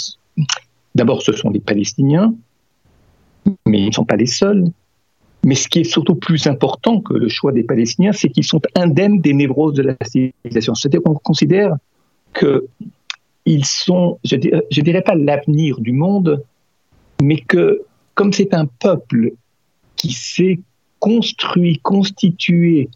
d'abord 0.96 1.22
ce 1.22 1.32
sont 1.32 1.50
les 1.50 1.60
Palestiniens, 1.60 2.34
mais 3.66 3.78
ils 3.78 3.86
ne 3.86 3.92
sont 3.92 4.04
pas 4.04 4.16
les 4.16 4.26
seuls. 4.26 4.64
Mais 5.44 5.54
ce 5.54 5.68
qui 5.68 5.78
est 5.78 5.84
surtout 5.84 6.16
plus 6.16 6.48
important 6.48 7.00
que 7.00 7.14
le 7.14 7.28
choix 7.28 7.52
des 7.52 7.62
Palestiniens, 7.62 8.10
c'est 8.10 8.30
qu'ils 8.30 8.42
sont 8.42 8.60
indemnes 8.74 9.20
des 9.20 9.32
névroses 9.32 9.74
de 9.74 9.82
la 9.82 9.94
civilisation. 10.04 10.74
C'est-à-dire 10.74 11.04
qu'on 11.04 11.14
considère 11.14 11.76
qu'ils 12.36 13.64
sont, 13.64 14.18
je 14.24 14.34
dirais, 14.34 14.66
je 14.72 14.80
dirais 14.80 15.02
pas 15.02 15.14
l'avenir 15.14 15.78
du 15.78 15.92
monde, 15.92 16.42
mais 17.22 17.36
que 17.36 17.82
comme 18.14 18.32
c'est 18.32 18.54
un 18.54 18.66
peuple 18.66 19.34
qui 19.94 20.10
s'est 20.10 20.58
construit, 21.06 21.78
constitué 21.84 22.88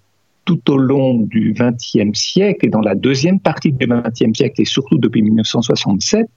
tout 0.44 0.68
au 0.68 0.76
long 0.76 1.14
du 1.14 1.54
XXe 1.56 2.18
siècle 2.18 2.66
et 2.66 2.68
dans 2.68 2.80
la 2.80 2.96
deuxième 2.96 3.38
partie 3.38 3.70
du 3.70 3.86
XXe 3.86 4.36
siècle 4.36 4.62
et 4.62 4.64
surtout 4.64 4.98
depuis 4.98 5.22
1967, 5.22 6.28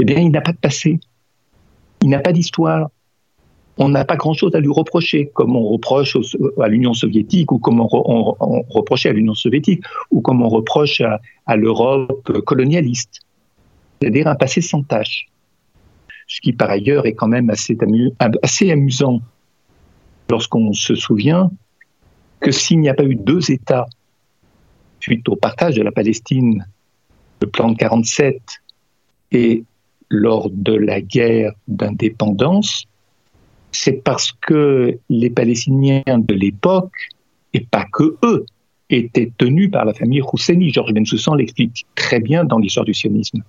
eh 0.00 0.04
bien, 0.06 0.20
il 0.20 0.30
n'a 0.30 0.40
pas 0.40 0.52
de 0.52 0.56
passé. 0.56 0.98
Il 2.02 2.08
n'a 2.08 2.20
pas 2.20 2.32
d'histoire. 2.32 2.88
On 3.76 3.90
n'a 3.90 4.06
pas 4.06 4.16
grand-chose 4.16 4.54
à 4.54 4.60
lui 4.60 4.72
reprocher, 4.72 5.30
comme 5.34 5.54
on 5.54 5.68
reproche 5.68 6.16
à 6.58 6.68
l'Union 6.68 6.94
soviétique 6.94 7.52
ou 7.52 7.58
comme 7.58 7.80
on, 7.80 7.86
reprochait 8.70 9.10
à 9.10 9.12
l'Union 9.12 9.34
soviétique 9.34 9.82
ou 10.10 10.22
comme 10.22 10.40
on 10.40 10.48
reproche 10.48 11.02
à, 11.02 11.56
l'Europe 11.56 12.42
colonialiste. 12.46 13.20
C'est-à-dire 14.00 14.28
un 14.28 14.34
passé 14.34 14.62
sans 14.62 14.82
tâche. 14.82 15.28
Ce 16.26 16.40
qui, 16.40 16.54
par 16.54 16.70
ailleurs, 16.70 17.04
est 17.04 17.12
quand 17.12 17.28
même 17.28 17.50
assez 17.50 18.70
amusant 18.70 19.20
lorsqu'on 20.30 20.72
se 20.72 20.94
souvient 20.94 21.50
que 22.40 22.50
s'il 22.50 22.80
n'y 22.80 22.88
a 22.88 22.94
pas 22.94 23.04
eu 23.04 23.16
deux 23.16 23.50
États 23.50 23.86
suite 25.00 25.28
au 25.28 25.36
partage 25.36 25.76
de 25.76 25.82
la 25.82 25.92
Palestine, 25.92 26.66
le 27.40 27.48
plan 27.48 27.70
de 27.70 27.76
47, 27.76 28.40
et 29.32 29.64
lors 30.08 30.50
de 30.50 30.74
la 30.74 31.00
guerre 31.00 31.52
d'indépendance, 31.68 32.86
c'est 33.72 34.02
parce 34.04 34.32
que 34.32 34.98
les 35.08 35.30
Palestiniens 35.30 36.02
de 36.18 36.34
l'époque, 36.34 37.08
et 37.54 37.60
pas 37.60 37.86
que 37.92 38.16
eux, 38.24 38.44
étaient 38.90 39.32
tenus 39.38 39.70
par 39.70 39.84
la 39.84 39.94
famille 39.94 40.20
Husseini. 40.20 40.70
Georges 40.70 40.92
Bensoussan 40.92 41.34
l'explique 41.34 41.86
très 41.94 42.20
bien 42.20 42.44
dans 42.44 42.58
l'histoire 42.58 42.84
du 42.84 42.92
sionisme. 42.92 43.42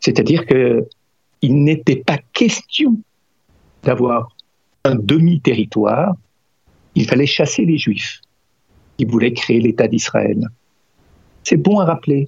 C'est-à-dire 0.00 0.46
qu'il 0.46 1.62
n'était 1.62 1.96
pas 1.96 2.18
question 2.32 2.98
d'avoir 3.82 4.33
un 4.84 4.94
demi-territoire, 4.94 6.14
il 6.94 7.06
fallait 7.06 7.26
chasser 7.26 7.64
les 7.64 7.78
Juifs 7.78 8.20
qui 8.98 9.04
voulaient 9.06 9.32
créer 9.32 9.60
l'État 9.60 9.88
d'Israël. 9.88 10.46
C'est 11.42 11.56
bon 11.56 11.80
à 11.80 11.84
rappeler. 11.84 12.26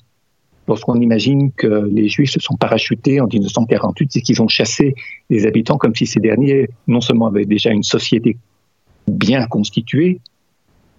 Lorsqu'on 0.66 1.00
imagine 1.00 1.52
que 1.52 1.88
les 1.92 2.08
Juifs 2.08 2.30
se 2.30 2.40
sont 2.40 2.56
parachutés 2.56 3.20
en 3.20 3.28
1948, 3.28 4.10
c'est 4.12 4.20
qu'ils 4.20 4.42
ont 4.42 4.48
chassé 4.48 4.96
les 5.30 5.46
habitants 5.46 5.78
comme 5.78 5.94
si 5.94 6.06
ces 6.06 6.18
derniers, 6.18 6.68
non 6.88 7.00
seulement 7.00 7.28
avaient 7.28 7.44
déjà 7.44 7.70
une 7.70 7.84
société 7.84 8.36
bien 9.06 9.46
constituée, 9.46 10.18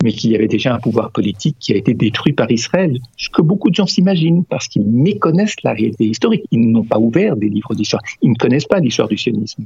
mais 0.03 0.13
qu'il 0.13 0.31
y 0.31 0.35
avait 0.35 0.47
déjà 0.47 0.73
un 0.73 0.79
pouvoir 0.79 1.11
politique 1.11 1.57
qui 1.59 1.73
a 1.73 1.75
été 1.75 1.93
détruit 1.93 2.31
par 2.31 2.49
Israël. 2.49 2.97
Ce 3.17 3.29
que 3.29 3.41
beaucoup 3.41 3.69
de 3.69 3.75
gens 3.75 3.87
s'imaginent 3.87 4.45
parce 4.45 4.69
qu'ils 4.69 4.87
méconnaissent 4.87 5.61
la 5.63 5.73
réalité 5.73 6.05
historique. 6.05 6.45
Ils 6.51 6.71
n'ont 6.71 6.85
pas 6.85 6.99
ouvert 6.99 7.35
des 7.35 7.49
livres 7.49 7.75
d'histoire. 7.75 8.03
Ils 8.21 8.29
ne 8.29 8.35
connaissent 8.35 8.67
pas 8.67 8.79
l'histoire 8.79 9.09
du 9.09 9.17
sionisme. 9.17 9.65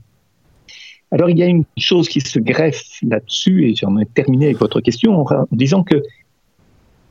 Alors 1.12 1.30
il 1.30 1.38
y 1.38 1.44
a 1.44 1.48
une 1.48 1.66
chose 1.78 2.08
qui 2.08 2.22
se 2.22 2.40
greffe 2.40 3.00
là-dessus, 3.04 3.70
et 3.70 3.76
j'en 3.76 3.98
ai 3.98 4.06
terminé 4.06 4.46
avec 4.46 4.58
votre 4.58 4.80
question 4.80 5.26
en 5.26 5.48
disant 5.52 5.84
que 5.84 6.02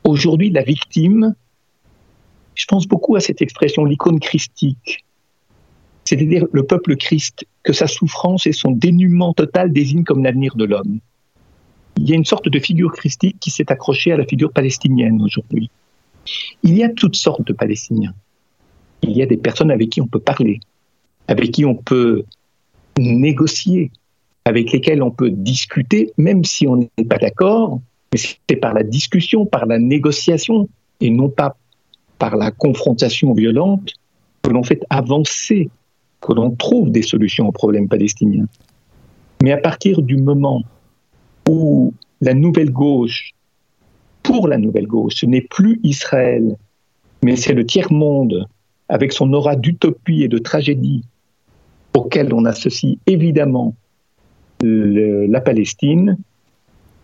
aujourd'hui 0.03 0.49
la 0.49 0.63
victime, 0.63 1.35
je 2.55 2.65
pense 2.65 2.87
beaucoup 2.87 3.15
à 3.15 3.19
cette 3.19 3.41
expression, 3.41 3.85
l'icône 3.85 4.19
christique, 4.19 5.05
c'est-à-dire 6.03 6.47
le 6.51 6.63
peuple 6.63 6.95
Christ, 6.97 7.45
que 7.63 7.73
sa 7.73 7.87
souffrance 7.87 8.47
et 8.47 8.53
son 8.53 8.71
dénuement 8.71 9.33
total 9.33 9.71
désignent 9.71 10.03
comme 10.03 10.23
l'avenir 10.23 10.55
de 10.55 10.65
l'homme. 10.65 10.99
Il 11.97 12.09
y 12.09 12.13
a 12.13 12.15
une 12.15 12.25
sorte 12.25 12.49
de 12.49 12.59
figure 12.59 12.91
christique 12.91 13.37
qui 13.39 13.51
s'est 13.51 13.71
accrochée 13.71 14.11
à 14.11 14.17
la 14.17 14.25
figure 14.25 14.51
palestinienne 14.51 15.21
aujourd'hui. 15.21 15.69
Il 16.63 16.75
y 16.75 16.83
a 16.83 16.89
toutes 16.89 17.15
sortes 17.15 17.45
de 17.45 17.53
Palestiniens. 17.53 18.13
Il 19.03 19.11
y 19.11 19.21
a 19.21 19.25
des 19.25 19.37
personnes 19.37 19.71
avec 19.71 19.89
qui 19.89 20.01
on 20.01 20.07
peut 20.07 20.19
parler, 20.19 20.59
avec 21.27 21.51
qui 21.51 21.65
on 21.65 21.75
peut 21.75 22.23
négocier, 23.01 23.91
avec 24.45 24.71
lesquels 24.71 25.03
on 25.03 25.11
peut 25.11 25.31
discuter, 25.31 26.11
même 26.17 26.43
si 26.43 26.67
on 26.67 26.77
n'est 26.77 27.05
pas 27.05 27.17
d'accord, 27.17 27.79
mais 28.11 28.19
c'est 28.19 28.55
par 28.55 28.73
la 28.73 28.83
discussion, 28.83 29.45
par 29.45 29.65
la 29.65 29.79
négociation, 29.79 30.67
et 30.99 31.09
non 31.09 31.29
pas 31.29 31.55
par 32.17 32.35
la 32.35 32.51
confrontation 32.51 33.33
violente, 33.33 33.93
que 34.41 34.51
l'on 34.51 34.63
fait 34.63 34.83
avancer, 34.89 35.69
que 36.19 36.33
l'on 36.33 36.51
trouve 36.51 36.91
des 36.91 37.01
solutions 37.01 37.47
aux 37.47 37.51
problèmes 37.51 37.87
palestiniens. 37.87 38.47
Mais 39.41 39.51
à 39.51 39.57
partir 39.57 40.01
du 40.01 40.17
moment 40.17 40.63
où 41.49 41.93
la 42.21 42.33
nouvelle 42.33 42.71
gauche, 42.71 43.31
pour 44.21 44.47
la 44.47 44.57
nouvelle 44.57 44.87
gauche, 44.87 45.15
ce 45.15 45.25
n'est 45.25 45.41
plus 45.41 45.79
Israël, 45.83 46.57
mais 47.23 47.35
c'est 47.35 47.53
le 47.53 47.65
tiers-monde, 47.65 48.47
avec 48.87 49.13
son 49.13 49.33
aura 49.33 49.55
d'utopie 49.55 50.23
et 50.23 50.27
de 50.27 50.37
tragédie, 50.37 51.03
auquel 51.95 52.33
on 52.33 52.45
associe 52.45 52.97
évidemment 53.07 53.75
la 54.63 55.41
Palestine, 55.41 56.17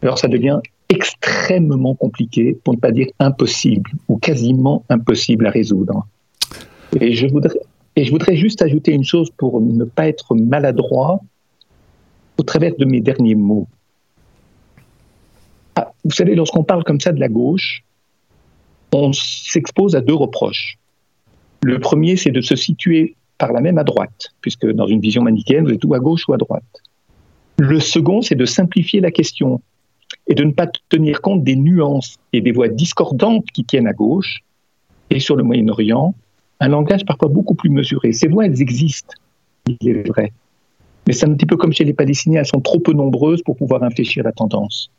alors 0.02 0.20
ça 0.20 0.28
devient 0.28 0.60
extrêmement 0.90 1.96
compliqué, 1.96 2.58
pour 2.64 2.74
ne 2.74 2.80
pas 2.80 2.92
dire 2.92 3.08
impossible, 3.20 3.92
ou 4.08 4.18
quasiment 4.18 4.84
impossible 4.90 5.48
à 5.48 5.50
résoudre. 5.50 6.08
Et 7.00 7.14
je 7.14 7.28
voudrais, 7.28 8.36
juste 8.36 8.62
ajouter 8.62 8.94
une 8.94 9.04
chose 9.04 9.30
pour 9.38 9.60
ne 9.60 9.84
pas 9.84 10.08
être 10.08 10.36
maladroit 10.36 11.20
au 12.38 12.44
travers 12.44 12.76
de 12.78 12.86
mes 12.86 13.02
derniers 13.02 13.36
mots. 13.36 13.68
Ah, 15.76 15.92
vous 16.06 16.12
savez, 16.12 16.36
lorsqu'on 16.36 16.64
parle 16.64 16.84
comme 16.84 17.02
ça 17.02 17.12
de 17.12 17.20
la 17.20 17.28
gauche, 17.28 17.84
on 18.94 19.12
s'expose 19.12 19.96
à 19.96 20.02
deux 20.02 20.14
reproches. 20.14 20.78
Le 21.64 21.80
premier, 21.80 22.16
c'est 22.16 22.32
de 22.32 22.42
se 22.42 22.56
situer 22.56 23.17
par 23.38 23.54
la 23.54 23.62
même 23.62 23.78
à 23.78 23.84
droite, 23.84 24.34
puisque 24.42 24.68
dans 24.68 24.88
une 24.88 25.00
vision 25.00 25.22
manichéenne, 25.22 25.66
vous 25.66 25.74
êtes 25.74 25.86
ou 25.86 25.94
à 25.94 26.00
gauche 26.00 26.28
ou 26.28 26.34
à 26.34 26.38
droite. 26.38 26.64
Le 27.58 27.80
second, 27.80 28.22
c'est 28.22 28.36
de 28.36 28.46
simplifier 28.46 29.02
la 29.02 29.12
question 29.12 29.62
et 30.28 30.36
de 30.36 30.44
ne 30.44 30.52
pas 30.52 30.68
tenir 30.90 31.22
compte 31.22 31.44
des 31.44 31.56
nuances 31.56 32.18
et 32.34 32.42
des 32.42 32.52
voix 32.52 32.68
discordantes 32.68 33.46
qui 33.54 33.64
tiennent 33.64 33.88
à 33.88 33.94
gauche 33.94 34.44
et 35.10 35.20
sur 35.20 35.36
le 35.36 35.44
Moyen-Orient, 35.44 36.14
un 36.60 36.68
langage 36.68 37.06
parfois 37.06 37.30
beaucoup 37.30 37.56
plus 37.56 37.70
mesuré. 37.70 38.14
Ces 38.14 38.28
voix, 38.28 38.46
elles 38.46 38.62
existent, 38.62 39.14
il 39.68 39.90
est 39.90 40.08
vrai. 40.08 40.34
Mais 41.08 41.14
c'est 41.14 41.26
un 41.26 41.34
petit 41.34 41.46
peu 41.46 41.56
comme 41.56 41.74
chez 41.74 41.86
les 41.86 41.94
Palestiniens, 41.94 42.42
elles 42.42 42.48
sont 42.48 42.62
trop 42.62 42.80
peu 42.80 42.94
nombreuses 42.94 43.42
pour 43.42 43.56
pouvoir 43.56 43.84
infléchir 43.84 44.24
la 44.24 44.34
tendance. 44.34 44.92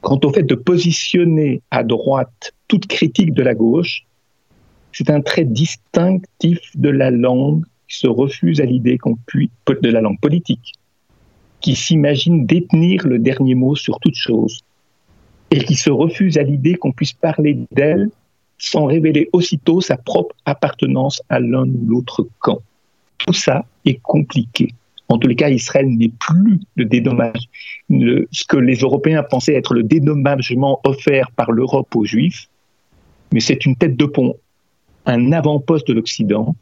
Quant 0.00 0.18
au 0.24 0.32
fait 0.32 0.42
de 0.42 0.54
positionner 0.54 1.62
à 1.70 1.84
droite 1.84 2.52
toute 2.68 2.86
critique 2.86 3.32
de 3.32 3.42
la 3.42 3.54
gauche, 3.54 4.06
c'est 4.92 5.10
un 5.10 5.20
trait 5.20 5.44
distinctif 5.44 6.60
de 6.74 6.88
la 6.88 7.10
langue 7.10 7.64
qui 7.88 7.98
se 7.98 8.06
refuse 8.06 8.60
à 8.60 8.64
l'idée 8.64 8.98
qu'on 8.98 9.16
puisse, 9.26 9.50
de 9.66 9.90
la 9.90 10.00
langue 10.00 10.20
politique, 10.20 10.74
qui 11.60 11.74
s'imagine 11.74 12.46
détenir 12.46 13.06
le 13.06 13.18
dernier 13.18 13.54
mot 13.54 13.76
sur 13.76 13.98
toute 14.00 14.16
chose, 14.16 14.62
et 15.50 15.58
qui 15.60 15.76
se 15.76 15.90
refuse 15.90 16.38
à 16.38 16.42
l'idée 16.42 16.74
qu'on 16.74 16.92
puisse 16.92 17.12
parler 17.12 17.58
d'elle 17.72 18.10
sans 18.58 18.86
révéler 18.86 19.28
aussitôt 19.32 19.80
sa 19.80 19.96
propre 19.96 20.34
appartenance 20.44 21.22
à 21.28 21.40
l'un 21.40 21.68
ou 21.68 21.86
l'autre 21.86 22.26
camp. 22.40 22.60
Tout 23.18 23.34
ça 23.34 23.64
est 23.84 24.00
compliqué. 24.02 24.72
En 25.08 25.18
tous 25.18 25.28
les 25.28 25.36
cas, 25.36 25.50
Israël 25.50 25.88
n'est 25.88 26.10
plus 26.18 26.60
le 26.74 26.84
dédommage, 26.84 27.48
ce 27.90 28.44
que 28.48 28.56
les 28.56 28.76
Européens 28.76 29.22
pensaient 29.22 29.54
être 29.54 29.74
le 29.74 29.84
dédommagement 29.84 30.80
offert 30.84 31.30
par 31.30 31.52
l'Europe 31.52 31.94
aux 31.94 32.04
Juifs, 32.04 32.48
mais 33.32 33.40
c'est 33.40 33.66
une 33.66 33.76
tête 33.76 33.96
de 33.96 34.06
pont 34.06 34.34
un 35.06 35.32
avant-poste 35.32 35.88
de 35.88 35.94
l'Occident, 35.94 36.54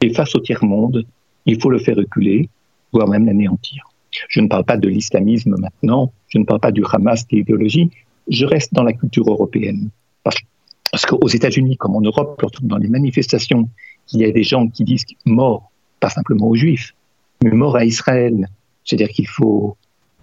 et 0.00 0.12
face 0.14 0.34
au 0.34 0.40
tiers-monde, 0.40 1.04
il 1.46 1.60
faut 1.60 1.70
le 1.70 1.78
faire 1.78 1.96
reculer, 1.96 2.48
voire 2.92 3.08
même 3.08 3.26
l'anéantir. 3.26 3.84
Je 4.28 4.40
ne 4.40 4.48
parle 4.48 4.64
pas 4.64 4.76
de 4.76 4.88
l'islamisme 4.88 5.56
maintenant, 5.58 6.12
je 6.28 6.38
ne 6.38 6.44
parle 6.44 6.60
pas 6.60 6.72
du 6.72 6.82
Hamas, 6.90 7.26
l'idéologie, 7.30 7.90
je 8.28 8.46
reste 8.46 8.72
dans 8.72 8.84
la 8.84 8.92
culture 8.92 9.28
européenne. 9.28 9.90
Parce, 10.22 11.04
qu'aux 11.04 11.28
États-Unis, 11.28 11.76
comme 11.76 11.96
en 11.96 12.00
Europe, 12.00 12.42
dans 12.62 12.78
les 12.78 12.88
manifestations, 12.88 13.68
il 14.12 14.20
y 14.20 14.24
a 14.24 14.30
des 14.30 14.42
gens 14.42 14.68
qui 14.68 14.84
disent 14.84 15.04
mort, 15.26 15.70
pas 16.00 16.08
simplement 16.08 16.48
aux 16.48 16.54
Juifs, 16.54 16.94
mais 17.42 17.50
mort 17.50 17.76
à 17.76 17.84
Israël. 17.84 18.48
C'est-à-dire 18.84 19.10
qu'il 19.10 19.28
faut 19.28 19.76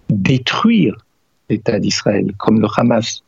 détruire 0.08 0.96
l'État 1.48 1.78
d'Israël, 1.78 2.32
comme 2.38 2.60
le 2.60 2.66
Hamas, 2.76 3.22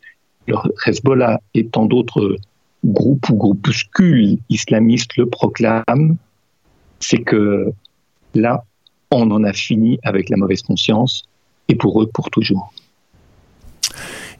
le 0.46 0.56
Hezbollah 0.86 1.40
et 1.54 1.66
tant 1.66 1.86
d'autres 1.86 2.36
groupe 2.84 3.28
ou 3.30 3.34
groupuscule 3.34 4.38
islamiste 4.48 5.16
le 5.16 5.26
proclame, 5.28 6.16
c'est 7.00 7.22
que 7.22 7.72
là, 8.34 8.64
on 9.10 9.30
en 9.30 9.44
a 9.44 9.52
fini 9.52 9.98
avec 10.02 10.28
la 10.28 10.36
mauvaise 10.36 10.62
conscience, 10.62 11.24
et 11.68 11.74
pour 11.74 12.02
eux, 12.02 12.06
pour 12.06 12.30
toujours. 12.30 12.72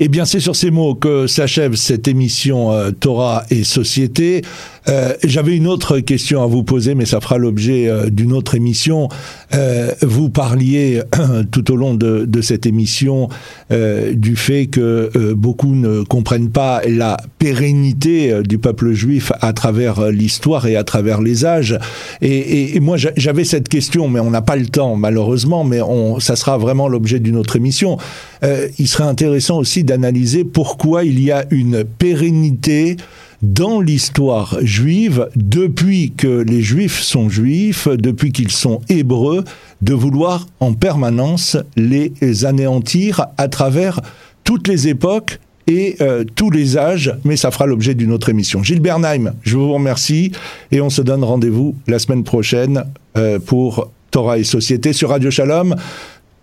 Eh 0.01 0.07
bien, 0.07 0.25
c'est 0.25 0.39
sur 0.39 0.55
ces 0.55 0.71
mots 0.71 0.95
que 0.95 1.27
s'achève 1.27 1.75
cette 1.75 2.07
émission 2.07 2.71
euh, 2.73 2.93
Torah 2.93 3.43
et 3.51 3.65
Société. 3.65 4.43
Euh, 4.89 5.13
J'avais 5.25 5.57
une 5.57 5.67
autre 5.67 5.99
question 5.99 6.41
à 6.41 6.47
vous 6.47 6.63
poser, 6.63 6.95
mais 6.95 7.05
ça 7.05 7.21
fera 7.21 7.37
l'objet 7.37 7.89
euh, 7.89 8.09
d'une 8.09 8.33
autre 8.33 8.55
émission. 8.55 9.09
Euh, 9.55 9.91
vous 10.03 10.31
parliez 10.31 11.03
tout 11.51 11.73
au 11.73 11.77
long 11.77 11.95
de, 11.95 12.27
de 12.27 12.41
cette 12.43 12.65
émission 12.65 13.29
euh, 13.73 14.15
du 14.15 14.37
fait 14.37 14.69
que 14.69 15.11
beaucoup 15.35 15.75
ne 15.75 16.05
comprennent 16.05 16.51
pas 16.51 16.81
la 16.87 17.17
pérennité 17.41 18.43
du 18.45 18.59
peuple 18.59 18.93
juif 18.93 19.33
à 19.41 19.53
travers 19.53 20.13
l'histoire 20.13 20.69
et 20.69 20.77
à 20.77 20.85
travers 20.85 21.21
les 21.21 21.45
âges. 21.45 21.77
Et, 22.23 22.29
et, 22.29 22.77
et 22.77 22.81
moi, 22.81 22.97
j'avais 23.17 23.45
cette 23.45 23.69
question, 23.69 24.09
mais 24.09 24.21
on 24.21 24.31
n'a 24.31 24.43
pas 24.43 24.57
le 24.57 24.67
temps, 24.67 24.95
malheureusement, 24.95 25.65
mais 25.65 25.83
on, 25.83 26.21
ça 26.21 26.37
sera 26.37 26.57
vraiment 26.57 26.87
l'objet 26.87 27.19
d'une 27.19 27.37
autre 27.37 27.57
émission. 27.57 27.99
Il 28.43 28.89
serait 28.89 29.05
intéressant 29.05 29.59
aussi 29.59 29.85
d'analyser 29.85 30.45
pourquoi 30.45 31.05
il 31.05 31.21
y 31.21 31.33
a 31.33 31.45
une 31.51 31.85
pérennité 31.85 32.97
dans 33.43 33.81
l'histoire 33.81 34.59
juive, 34.63 35.29
depuis 35.37 36.13
que 36.17 36.43
les 36.43 36.63
juifs 36.63 37.01
sont 37.01 37.29
juifs, 37.29 37.89
depuis 37.89 38.33
qu'ils 38.33 38.51
sont 38.51 38.81
hébreux, 38.89 39.45
de 39.81 39.95
vouloir 39.95 40.47
en 40.61 40.75
permanence 40.75 41.57
les 41.77 42.13
anéantir 42.45 43.27
à 43.37 43.49
travers 43.49 44.01
toutes 44.43 44.67
les 44.67 44.89
époques 44.89 45.39
et 45.69 45.97
euh, 46.01 46.25
tous 46.35 46.51
les 46.51 46.79
âges, 46.79 47.15
mais 47.25 47.37
ça 47.37 47.51
fera 47.51 47.67
l'objet 47.67 47.95
d'une 47.95 48.13
autre 48.13 48.31
émission. 48.31 48.63
Gilles 48.63 48.81
Bernheim, 48.81 49.35
je 49.43 49.57
vous 49.57 49.73
remercie 49.73 50.33
et 50.73 50.81
on 50.81 50.91
se 50.91 51.03
donne 51.03 51.23
rendez-vous 51.23 51.77
la 51.87 51.99
semaine 51.99 52.25
prochaine 52.25 52.85
euh, 53.17 53.39
pour 53.39 53.91
Torah 54.11 54.39
et 54.39 54.45
Société 54.45 54.95
sur 54.95 55.11
Radio 55.11 55.31
Shalom, 55.31 55.77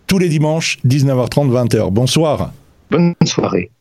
tous 0.07 0.17
les 0.19 0.29
dimanches, 0.29 0.79
19h30, 0.85 1.49
20h. 1.49 1.89
Bonsoir. 1.91 2.51
Bonne 2.91 3.15
soirée. 3.25 3.71